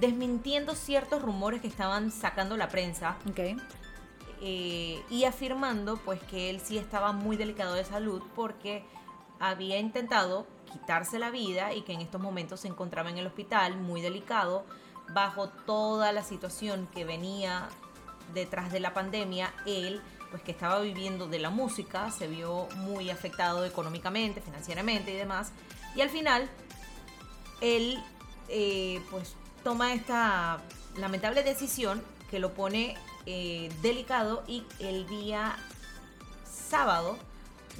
[0.00, 3.40] desmintiendo ciertos rumores que estaban sacando la prensa Ok.
[4.46, 8.84] Eh, y afirmando pues que él sí estaba muy delicado de salud porque
[9.40, 13.78] había intentado quitarse la vida y que en estos momentos se encontraba en el hospital
[13.78, 14.66] muy delicado
[15.14, 17.70] bajo toda la situación que venía
[18.34, 23.08] detrás de la pandemia él pues que estaba viviendo de la música se vio muy
[23.08, 25.52] afectado económicamente financieramente y demás
[25.96, 26.50] y al final
[27.62, 27.98] él
[28.50, 30.60] eh, pues toma esta
[30.98, 32.94] lamentable decisión que lo pone
[33.26, 35.56] eh, delicado y el día
[36.68, 37.16] sábado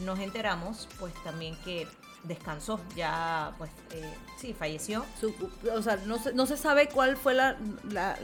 [0.05, 1.87] nos enteramos pues también que
[2.25, 5.05] descansó, ya pues eh, sí, falleció.
[5.21, 5.35] Su-
[5.73, 7.57] o sea, no se, no se sabe cuál fue la,
[7.91, 8.19] la,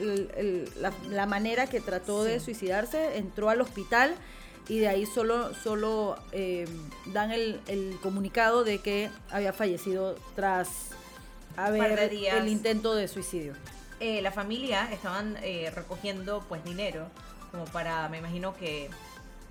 [0.77, 3.19] la- la manera que trató de suicidarse.
[3.19, 4.15] Entró al hospital
[4.69, 6.67] y de ahí solo, solo eh,
[7.13, 10.69] dan el, el comunicado de que había fallecido tras
[11.57, 11.83] haber
[12.39, 13.53] el intento de suicidio.
[14.01, 17.09] Eh, la familia estaban eh, recogiendo pues dinero
[17.51, 18.89] como para, me imagino que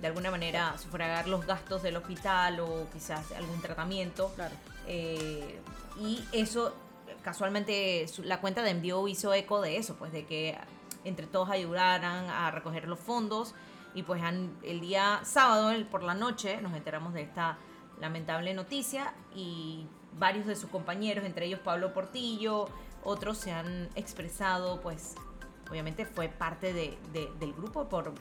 [0.00, 4.32] de alguna manera sufragar los gastos del hospital o quizás algún tratamiento.
[4.34, 4.54] Claro.
[4.86, 5.60] Eh,
[6.00, 6.74] y eso,
[7.22, 10.56] casualmente, su- la cuenta de MDO hizo eco de eso, pues de que
[11.04, 13.54] entre todos ayudaran a recoger los fondos.
[13.94, 14.22] Y pues
[14.62, 17.58] el día sábado, por la noche, nos enteramos de esta
[18.00, 19.86] lamentable noticia y
[20.18, 22.68] varios de sus compañeros, entre ellos Pablo Portillo,
[23.04, 25.14] otros se han expresado, pues
[25.70, 28.12] obviamente fue parte de- de- del grupo por,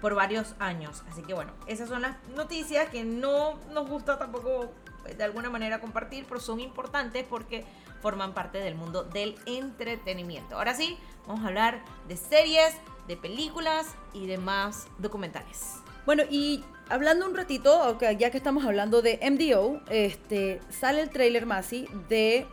[0.00, 1.02] por varios años.
[1.10, 4.70] Así que bueno, esas son las noticias que no nos gusta tampoco
[5.06, 7.64] eh, de alguna manera compartir, pero son importantes porque
[8.02, 10.56] forman parte del mundo del entretenimiento.
[10.56, 12.74] Ahora sí, vamos a hablar de series,
[13.06, 15.76] de películas y demás documentales.
[16.06, 21.44] Bueno, y hablando un ratito, ya que estamos hablando de MDO, este, sale el trailer
[21.46, 22.46] Masi de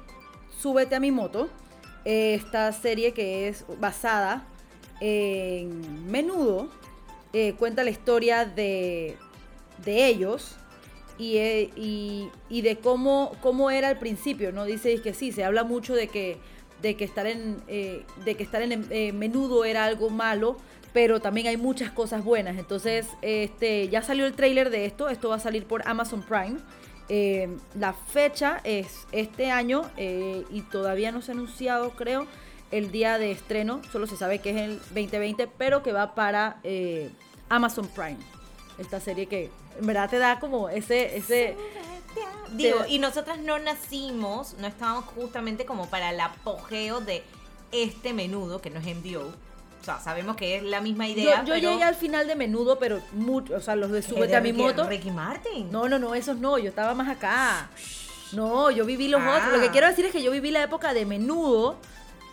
[0.59, 1.49] Súbete a mi moto,
[2.05, 4.43] esta serie que es basada
[4.99, 6.69] en Menudo,
[7.33, 9.15] eh, cuenta la historia de,
[9.83, 10.55] de ellos
[11.19, 14.65] y, eh, y- y de cómo, cómo era al principio, ¿no?
[14.65, 16.37] Dice que sí, se habla mucho de que,
[16.81, 20.57] de que estar en, eh, de que estar en Menudo era algo malo,
[20.93, 22.57] pero también hay muchas cosas buenas.
[22.57, 26.57] Entonces, este, ya salió el tráiler de esto, esto va a salir por Amazon Prime.
[27.09, 32.27] Eh, la fecha es este año eh, y todavía no se ha anunciado, creo,
[32.71, 33.81] el día de estreno.
[33.91, 37.11] Solo se sabe que es el 2020, pero que va para eh,
[37.49, 38.17] Amazon Prime.
[38.77, 41.55] Esta serie que en verdad te da como ese, ese,
[42.53, 47.23] Digo, y nosotras no nacimos, no estábamos justamente como para el apogeo de
[47.71, 49.33] este menudo, que no es MDO.
[49.81, 51.43] O sea, sabemos que es la misma idea.
[51.45, 54.41] yo pero- llegué al final de menudo, pero mucho, o sea, los de Súbete a
[54.41, 54.87] mi moto.
[54.87, 55.71] Ricky Martin.
[55.71, 57.69] No, no, no, esos no, yo estaba más acá.
[58.33, 59.37] No, yo viví los Ah.
[59.37, 59.53] otros.
[59.53, 61.77] Lo que quiero decir es que yo viví la época de menudo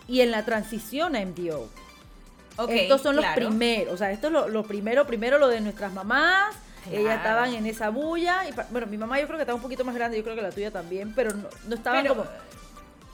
[0.07, 1.69] y en la transición a MDO.
[2.69, 5.93] Estos son los primeros, o sea, esto es lo, lo primero, primero lo de nuestras
[5.93, 6.55] mamás.
[6.83, 6.99] Claro.
[6.99, 8.47] Ellas estaban en esa bulla.
[8.47, 10.41] Y, bueno, mi mamá yo creo que estaba un poquito más grande, yo creo que
[10.41, 12.29] la tuya también, pero no, no estaban Pero, como...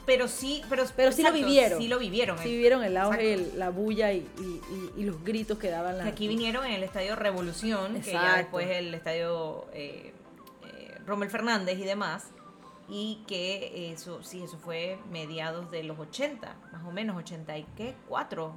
[0.06, 1.82] pero sí, pero, Pero sí lo exacto, vivieron.
[1.82, 2.38] Sí lo vivieron.
[2.40, 2.52] Sí eh.
[2.52, 3.52] vivieron el auge, Exacto.
[3.54, 6.08] el- la bulla y, y- y- los gritos que daban Que las...
[6.08, 8.38] aquí vinieron en el estadio Revolución, que ya Exacto.
[8.38, 10.14] después el estadio eh,
[10.66, 12.26] eh, Rommel Fernández y demás.
[12.94, 17.66] Y que eso, sí, eso fue mediados de los 80, más o menos, 80 y
[17.78, 18.56] qué, 4.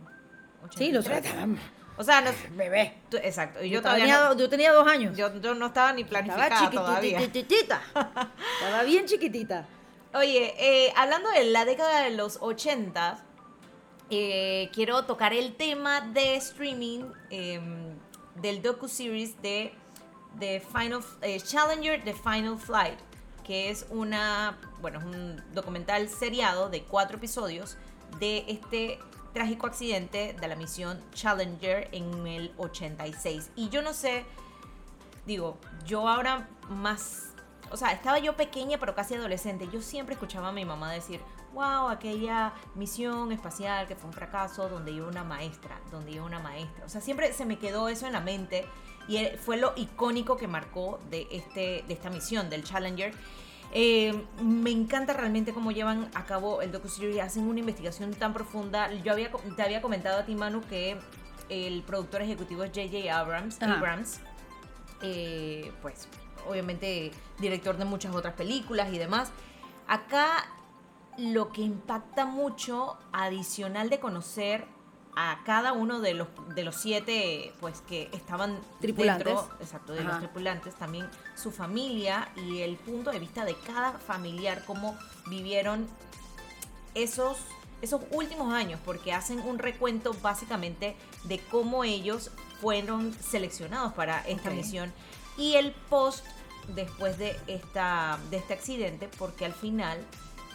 [0.76, 1.60] Sí, nosotros estábamos...
[1.96, 2.94] O sea, no, Bebé.
[3.08, 3.62] tú- exacto.
[3.62, 5.16] Y yo, Yo, todavía tenía, no, yo tenía dos años.
[5.16, 7.20] yo, yo no estaba ni Estaba planificada todavía.
[7.20, 7.80] chiquititita.
[8.60, 9.68] Estaba bien chiquitita.
[10.14, 13.24] Oye, eh, hablando de la década de los 80,
[14.10, 17.60] eh, quiero tocar el tema de streaming eh,
[18.36, 19.72] del docu-series de,
[20.38, 22.98] de Final, eh, Challenger The Final Flight,
[23.44, 27.76] que es una, bueno, es un documental seriado de cuatro episodios
[28.20, 29.00] de este
[29.32, 33.50] trágico accidente de la misión Challenger en el 86.
[33.56, 34.24] Y yo no sé,
[35.26, 37.33] digo, yo ahora más,
[37.74, 41.20] o sea, estaba yo pequeña pero casi adolescente, yo siempre escuchaba a mi mamá decir,
[41.52, 46.38] wow, aquella misión espacial que fue un fracaso, donde iba una maestra, donde iba una
[46.38, 46.84] maestra.
[46.86, 48.64] O sea, siempre se me quedó eso en la mente
[49.08, 53.12] y eh, fue lo icónico que marcó de, este, de esta misión, del Challenger.
[53.72, 58.92] Eh, me encanta realmente cómo llevan a cabo el docuseries, hacen una investigación tan profunda.
[59.02, 60.96] Yo había, te había comentado a ti, Manu, que
[61.48, 63.18] el productor ejecutivo es J.J.
[63.18, 63.60] Abrams.
[63.60, 64.20] Abrams
[65.02, 66.08] eh, pues
[66.48, 69.30] obviamente director de muchas otras películas y demás.
[69.86, 70.46] Acá
[71.18, 74.66] lo que impacta mucho, adicional de conocer
[75.16, 79.26] a cada uno de los, de los siete pues que estaban Tripulantes.
[79.26, 83.92] dentro, exacto, de los tripulantes, también su familia y el punto de vista de cada
[83.92, 85.86] familiar, cómo vivieron
[86.94, 87.38] esos,
[87.80, 94.50] esos últimos años, porque hacen un recuento básicamente de cómo ellos fueron seleccionados para esta
[94.50, 94.92] misión
[95.36, 96.26] y el post
[96.68, 99.98] después de, esta, de este accidente, porque al final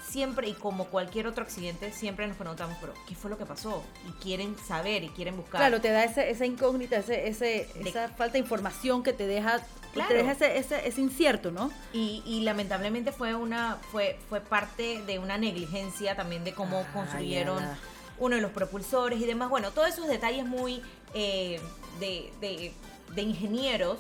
[0.08, 3.84] siempre, y como cualquier otro accidente, siempre nos preguntamos, pero ¿qué fue lo que pasó?
[4.08, 5.62] Y quieren saber y quieren buscar.
[5.62, 9.28] Claro, te da ese- esa incógnita, ese, ese, De- esa falta de información que te
[9.28, 9.60] deja,
[9.94, 10.10] Claro.
[10.10, 11.70] te deja ese, ese, ese incierto, ¿no?
[11.94, 16.92] Y, y lamentablemente fue una fue fue parte de una negligencia también de cómo Ah,
[16.94, 17.78] construyeron ya.
[18.18, 19.50] uno de los propulsores y demás.
[19.50, 20.82] Bueno, todos esos detalles muy
[21.14, 21.60] eh,
[22.00, 22.72] de, de-
[23.16, 23.98] de ingenieros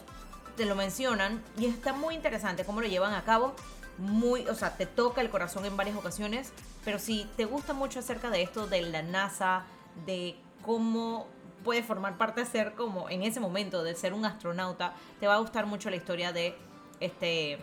[0.55, 3.53] te lo mencionan y está muy interesante cómo lo llevan a cabo.
[3.97, 6.53] Muy, o sea, te toca el corazón en varias ocasiones,
[6.85, 9.65] pero si te gusta mucho acerca de esto de la NASA,
[10.05, 11.27] de cómo
[11.63, 15.35] puede formar parte de ser como en ese momento de ser un astronauta, te va
[15.35, 16.55] a gustar mucho la historia de
[17.01, 17.57] este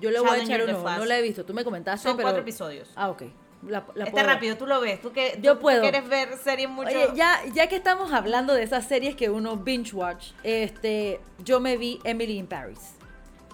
[0.00, 0.98] Yo le voy a echar de un ojo, Fast.
[0.98, 2.26] no la he visto, tú me comentaste, Son pero...
[2.26, 2.90] cuatro episodios.
[2.96, 3.24] Ah, ok.
[3.66, 5.00] La, la Está rápido, tú lo ves.
[5.00, 5.82] Tú que Yo tú puedo.
[5.82, 6.88] quieres ver series mucho.
[6.88, 11.60] Oye, ya, ya que estamos hablando de esas series que uno binge watch, este, yo
[11.60, 12.96] me vi Emily in Paris.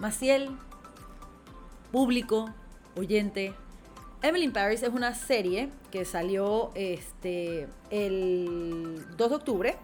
[0.00, 0.50] Maciel,
[1.92, 2.50] público,
[2.96, 3.54] oyente.
[4.22, 9.76] Emily in Paris es una serie que salió este, el 2 de octubre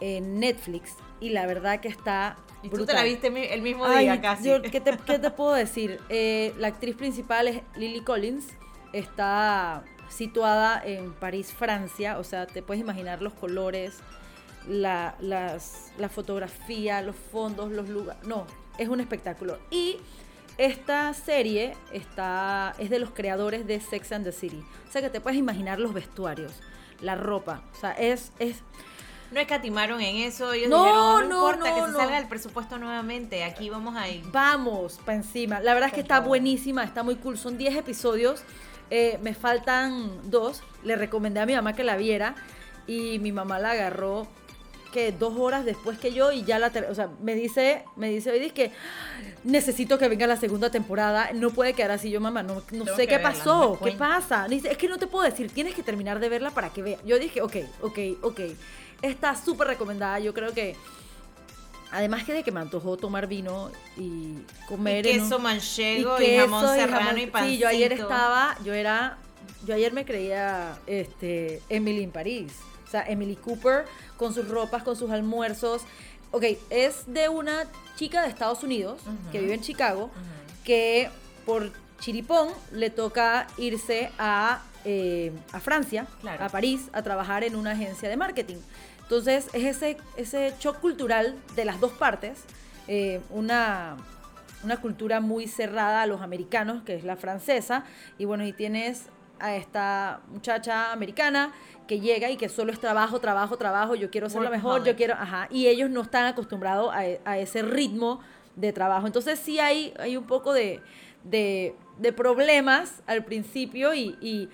[0.00, 4.06] en Netflix y la verdad que está Y tú te la viste el mismo Ay,
[4.06, 4.48] día casi.
[4.48, 6.00] yo- ¿qué, te, qué te puedo decir?
[6.08, 8.46] Eh, la actriz principal es Lily Collins.
[8.92, 12.18] Está situada en París, Francia.
[12.18, 13.98] O sea, te puedes imaginar los colores,
[14.68, 18.22] la, las, la fotografía, los fondos, los lugares.
[18.26, 18.46] No,
[18.78, 19.58] es un espectáculo.
[19.70, 19.98] Y
[20.58, 24.62] esta serie está, es de los creadores de Sex and the City.
[24.88, 26.52] O sea, que te puedes imaginar los vestuarios,
[27.00, 27.62] la ropa.
[27.72, 28.32] O sea, es...
[28.38, 28.56] es
[29.30, 30.52] No escatimaron en eso.
[30.52, 31.98] Ellos No, dijeron, no, no, importa que no, se no.
[31.98, 33.44] salga el presupuesto nuevamente.
[33.44, 34.24] Aquí vamos a ir.
[34.32, 35.60] Vamos, para encima.
[35.60, 37.38] La verdad es que está buenísima, está muy cool.
[37.38, 38.42] Son 10 episodios.
[38.90, 40.62] Eh, me faltan dos.
[40.82, 42.34] Le recomendé a mi mamá que la viera.
[42.86, 44.26] Y mi mamá la agarró
[44.90, 48.32] que dos horas después que yo y ya la o sea me dice me dice
[48.32, 48.72] oye que
[49.44, 53.06] necesito que venga la segunda temporada no puede quedar así yo mamá no, no sé
[53.06, 56.18] qué verla, pasó qué pasa Dice, es que no te puedo decir tienes que terminar
[56.18, 58.40] de verla para que vea yo dije ok ok ok
[59.02, 60.74] está súper recomendada yo creo que
[61.92, 64.34] además que de que me antojó tomar vino y
[64.68, 67.52] comer Y en un- queso manchego y, queso jamón serrano jamón- y pancito.
[67.54, 69.18] Sí, yo ayer estaba, yo era,
[69.66, 72.52] yo ayer me creía este, Emily en París.
[72.86, 73.84] O sea, Emily Cooper
[74.16, 75.82] con sus ropas, con sus almuerzos.
[76.32, 77.64] Ok, es de una
[77.96, 79.00] chica de Estados Unidos
[79.32, 80.10] que vive en Chicago,
[80.64, 81.08] que
[81.46, 86.44] por chiripón le toca irse a, eh, a Francia, Claro.
[86.44, 88.56] a París, a trabajar en una agencia de marketing.
[89.10, 92.44] Entonces es ese, ese shock cultural de las dos partes,
[92.86, 93.96] eh, una,
[94.62, 97.82] una cultura muy cerrada a los americanos, que es la francesa,
[98.18, 99.06] y bueno, y tienes
[99.40, 101.52] a esta muchacha americana
[101.88, 104.94] que llega y que solo es trabajo, trabajo, trabajo, yo quiero ser la mejor, yo
[104.94, 108.20] quiero, ajá, y ellos no están acostumbrados a, a ese ritmo
[108.54, 109.08] de trabajo.
[109.08, 110.80] Entonces sí hay, hay un poco de,
[111.24, 114.48] de, de problemas al principio y, y,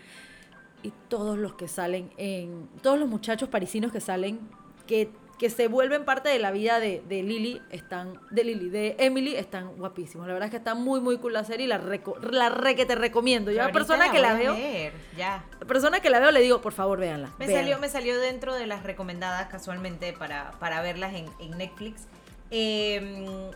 [0.82, 4.38] y todos los que salen en, todos los muchachos parisinos que salen,
[4.86, 8.96] que, que se vuelven parte de la vida de, de Lily, están, de Lily, de
[8.98, 10.26] Emily, están guapísimos.
[10.26, 12.74] La verdad es que está muy, muy cool la serie y la, reco- la re
[12.76, 13.50] que te recomiendo.
[13.50, 15.44] Yo a persona que la voy a veo, ver, Ya.
[15.66, 17.30] persona que la veo le digo, por favor, véanla.
[17.38, 17.62] Me véanla.
[17.62, 22.06] salió, me salió dentro de las recomendadas casualmente para, para verlas en, en Netflix.
[22.50, 23.50] Eh,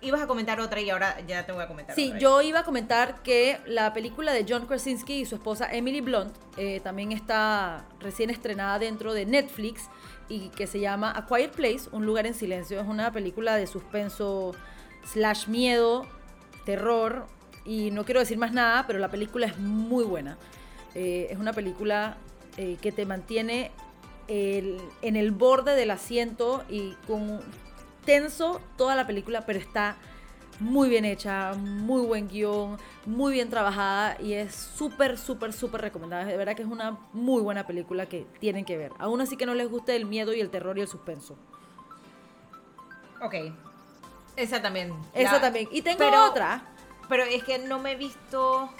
[0.00, 2.18] ibas a comentar otra y ahora ya te voy a comentar Sí, otra.
[2.18, 6.34] yo iba a comentar que la película de John Krasinski y su esposa Emily Blunt
[6.56, 9.88] eh, también está recién estrenada dentro de Netflix
[10.28, 12.80] y que se llama A Quiet Place, Un lugar en silencio.
[12.80, 14.52] Es una película de suspenso
[15.04, 16.06] slash miedo,
[16.64, 17.26] terror
[17.64, 20.38] y no quiero decir más nada, pero la película es muy buena.
[20.94, 22.16] Eh, es una película
[22.56, 23.70] eh, que te mantiene
[24.28, 27.40] el- en el borde del asiento y con
[28.04, 29.96] tenso toda la película, pero está
[30.60, 36.24] muy bien hecha, muy buen guion, muy bien trabajada y es súper, súper, súper recomendada.
[36.24, 38.92] De verdad que es una muy buena película que tienen que ver.
[38.98, 41.36] Aún así que no les guste el miedo y el terror y el suspenso.
[43.20, 43.34] Ok.
[44.36, 44.94] Esa también.
[45.14, 45.68] Esa La- también.
[45.72, 46.62] Y tengo pero- otra.
[47.08, 48.70] Pero es que no me he visto.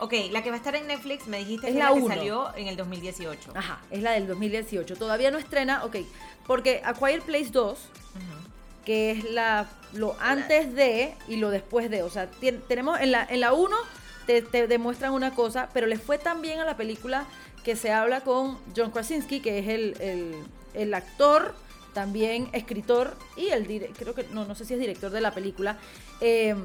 [0.00, 2.06] Ok, la que va a estar en Netflix me dijiste Es que la la que
[2.08, 3.52] salió en el 2018.
[3.54, 4.96] Ajá, es la del 2018.
[4.96, 5.96] Todavía no estrena, ok,
[6.46, 7.84] porque A Quiet Place 2 Ujú.
[8.84, 12.02] que es la lo antes de y lo después de.
[12.02, 12.28] O sea,
[12.68, 13.76] tenemos en la en la 1
[14.26, 17.24] te, te demuestran una cosa, pero les fue tan bien a la película
[17.62, 21.54] que se habla con John Krasinski, que es el, el- el actor,
[21.92, 23.64] también escritor y el
[23.96, 25.78] creo que no, no sé si es director de la película.
[26.20, 26.56] eh,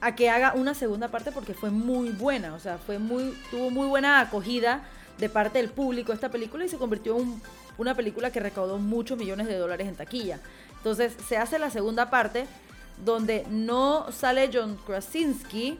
[0.00, 3.70] a que haga una segunda parte porque fue muy buena, o sea, fue muy, tuvo
[3.70, 4.82] muy buena acogida
[5.18, 7.42] de parte del público esta película y se convirtió en un-
[7.78, 10.38] una película que recaudó muchos millones de dólares en taquilla.
[10.76, 12.46] Entonces se hace la segunda parte
[13.04, 15.78] donde no sale John Krasinski,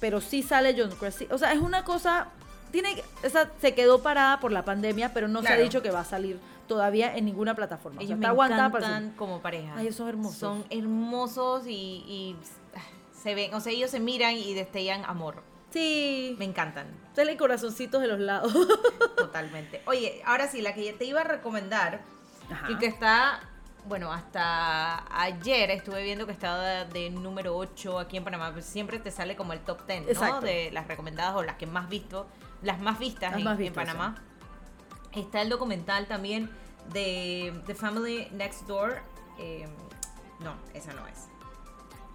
[0.00, 1.32] pero sí sale John Krasinski.
[1.34, 2.28] O sea, es una cosa,
[2.72, 5.90] tiene, que- esa se quedó parada por la pandemia, pero no se ha dicho que
[5.90, 7.98] va a salir todavía en ninguna plataforma.
[7.98, 9.74] O sea, Ellos me está para como pareja.
[9.76, 10.38] Ay, son hermosos.
[10.38, 11.70] Son hermosos y,
[12.06, 12.36] y,
[13.20, 15.42] se ven, o sea, ellos se miran y destellan amor.
[15.70, 18.52] Sí, Me encantan, salen corazoncitos de los lados.
[19.16, 19.82] totalmente.
[19.86, 22.00] Oye, ahora sí, la que te iba a recomendar
[22.50, 22.70] Ajá.
[22.70, 23.40] y que está,
[23.84, 28.52] bueno, hasta ayer estuve viendo que estaba de número 8 aquí en Panamá.
[28.52, 30.08] Pues siempre te sale como el top 10, ¿no?
[30.08, 30.40] Exacto.
[30.40, 32.26] De las recomendadas o las que más visto,
[32.62, 34.16] las más vistas Las en, más en vistas, Panamá.
[35.12, 36.50] Está el documental también
[36.92, 39.02] de The Family Next Door.
[39.38, 39.68] eh,
[40.40, 41.29] no, esa no es.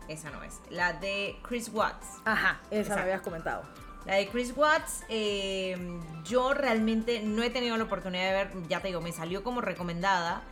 [0.07, 0.59] Esa no es.
[0.69, 2.05] La de Chris Watts.
[2.25, 2.95] Ajá, esa Exacto.
[2.95, 3.63] me habías comentado.
[4.05, 8.79] La de Chris Watts, eh, yo realmente no he tenido la oportunidad de ver, ya
[8.79, 10.43] te digo, me salió como recomendada.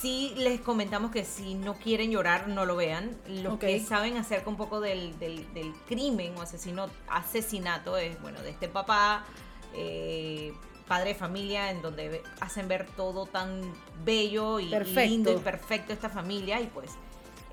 [0.00, 3.16] Sí les comentamos que si no quieren llorar, no lo vean.
[3.28, 8.42] Los que saben acerca un poco del, del- del crimen o asesino, asesinato es, bueno,
[8.42, 9.24] de este papá,
[9.72, 10.52] eh,
[10.88, 13.60] padre de familia, en donde hacen ver todo tan
[14.04, 16.90] bello y, y lindo y perfecto esta familia y pues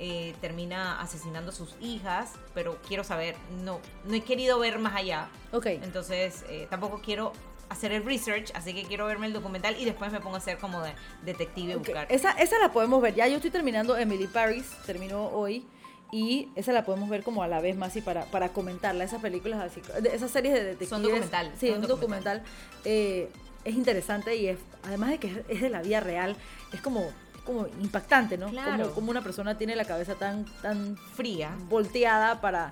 [0.05, 4.95] eh, termina asesinando a sus hijas, pero quiero saber, no, no he querido ver más
[4.95, 5.29] allá.
[5.53, 5.67] Ok.
[5.67, 7.31] Entonces, eh, tampoco quiero
[7.69, 10.57] hacer el research, así que quiero verme el documental y después me pongo a hacer
[10.57, 10.91] como de
[11.23, 12.07] detective Ok, buscar.
[12.09, 13.15] Esa, esa la podemos ver.
[13.15, 15.65] Ya yo estoy terminando Emily Paris, terminó hoy.
[16.11, 19.03] Y esa la podemos ver como a la vez más y para, para comentarla.
[19.05, 19.81] Esas películas así,
[20.11, 20.89] esas series de detectives.
[20.89, 22.39] Son documental, Sí, son es un documental.
[22.39, 22.43] documental.
[22.85, 23.29] eh,
[23.65, 26.35] es interesante y es, además de que es- de la vida real,
[26.73, 27.09] es como,
[27.45, 28.49] como impactante, ¿no?
[28.49, 28.83] Claro.
[28.83, 31.51] Como, como una persona tiene la cabeza tan, tan Fría.
[31.69, 32.71] volteada para,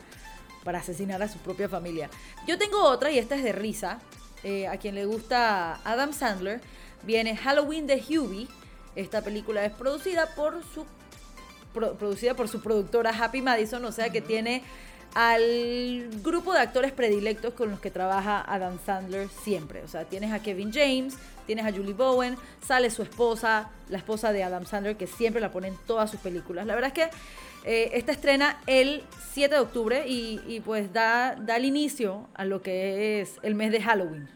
[0.64, 2.10] para asesinar a su propia familia.
[2.48, 4.00] Yo tengo otra y esta es de risa.
[4.44, 6.62] Eh, a quien le gusta Adam Sandler,
[7.04, 8.48] viene Halloween de Hubie.
[8.96, 10.86] Esta película es producida por su
[11.74, 14.64] pro- producida por su productora Happy Madison, o sea que tiene
[15.14, 19.84] al grupo de actores predilectos con los que trabaja Adam Sandler siempre.
[19.84, 24.32] O sea, tienes a Kevin James, tienes a Julie Bowen, sale su esposa, la esposa
[24.32, 26.66] de Adam Sandler, que siempre la pone en todas sus películas.
[26.66, 27.18] La verdad es que
[27.64, 29.04] eh, esta estrena el
[29.34, 33.56] 7 de octubre y, y pues da, da el inicio a lo que es el
[33.56, 34.30] mes de Halloween.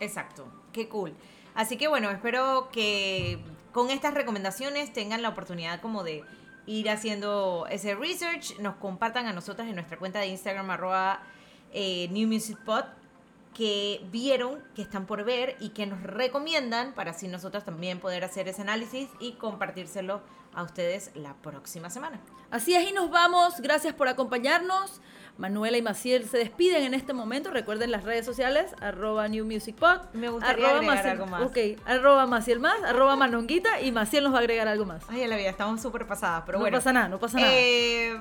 [0.00, 1.14] Exacto, qué cool.
[1.54, 3.38] Así que bueno, espero que
[3.72, 6.24] con estas recomendaciones tengan la oportunidad como de
[6.66, 11.20] ir haciendo ese research, nos compartan a nosotras en nuestra cuenta de Instagram arroba
[11.72, 12.84] eh, New Music Pod
[13.54, 18.24] que vieron, que están por ver y que nos recomiendan para así nosotras también poder
[18.24, 20.20] hacer ese análisis y compartírselo
[20.54, 22.20] a ustedes la próxima semana.
[22.50, 23.60] Así es, y nos vamos.
[23.60, 25.00] Gracias por acompañarnos.
[25.36, 27.50] Manuela y Maciel se despiden en este momento.
[27.50, 30.02] Recuerden las redes sociales, arroba New Music Pod.
[30.12, 31.42] Me gustaría agregar algo más.
[31.42, 35.04] Ok, arroba Maciel más, arroba Manonguita y Maciel nos va a agregar algo más.
[35.08, 36.78] Ay, a la vida, estamos súper pasadas, pero no bueno.
[36.78, 37.52] pasa nada, no pasa nada.
[37.52, 38.16] Eh,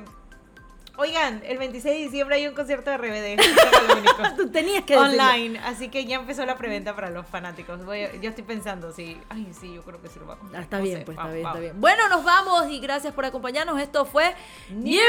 [0.98, 3.42] oigan, el 26 de diciembre hay un concierto de RBD.
[3.98, 4.36] único.
[4.38, 5.24] Tú tenías que decirlo.
[5.24, 7.84] Online, así que ya empezó la preventa para los fanáticos.
[7.86, 9.20] Voy yo estoy pensando, sí.
[9.30, 10.62] Ay, sí, yo creo que sí lo va a comprar.
[10.62, 11.82] Ah, está No bien, sé, pues vamos, está bien, está bien.
[11.82, 13.80] Bueno, nos vamos y gracias por acompañarnos.
[13.82, 14.34] Esto fue
[14.70, 15.02] New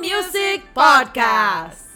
[0.00, 1.89] Music Podcast.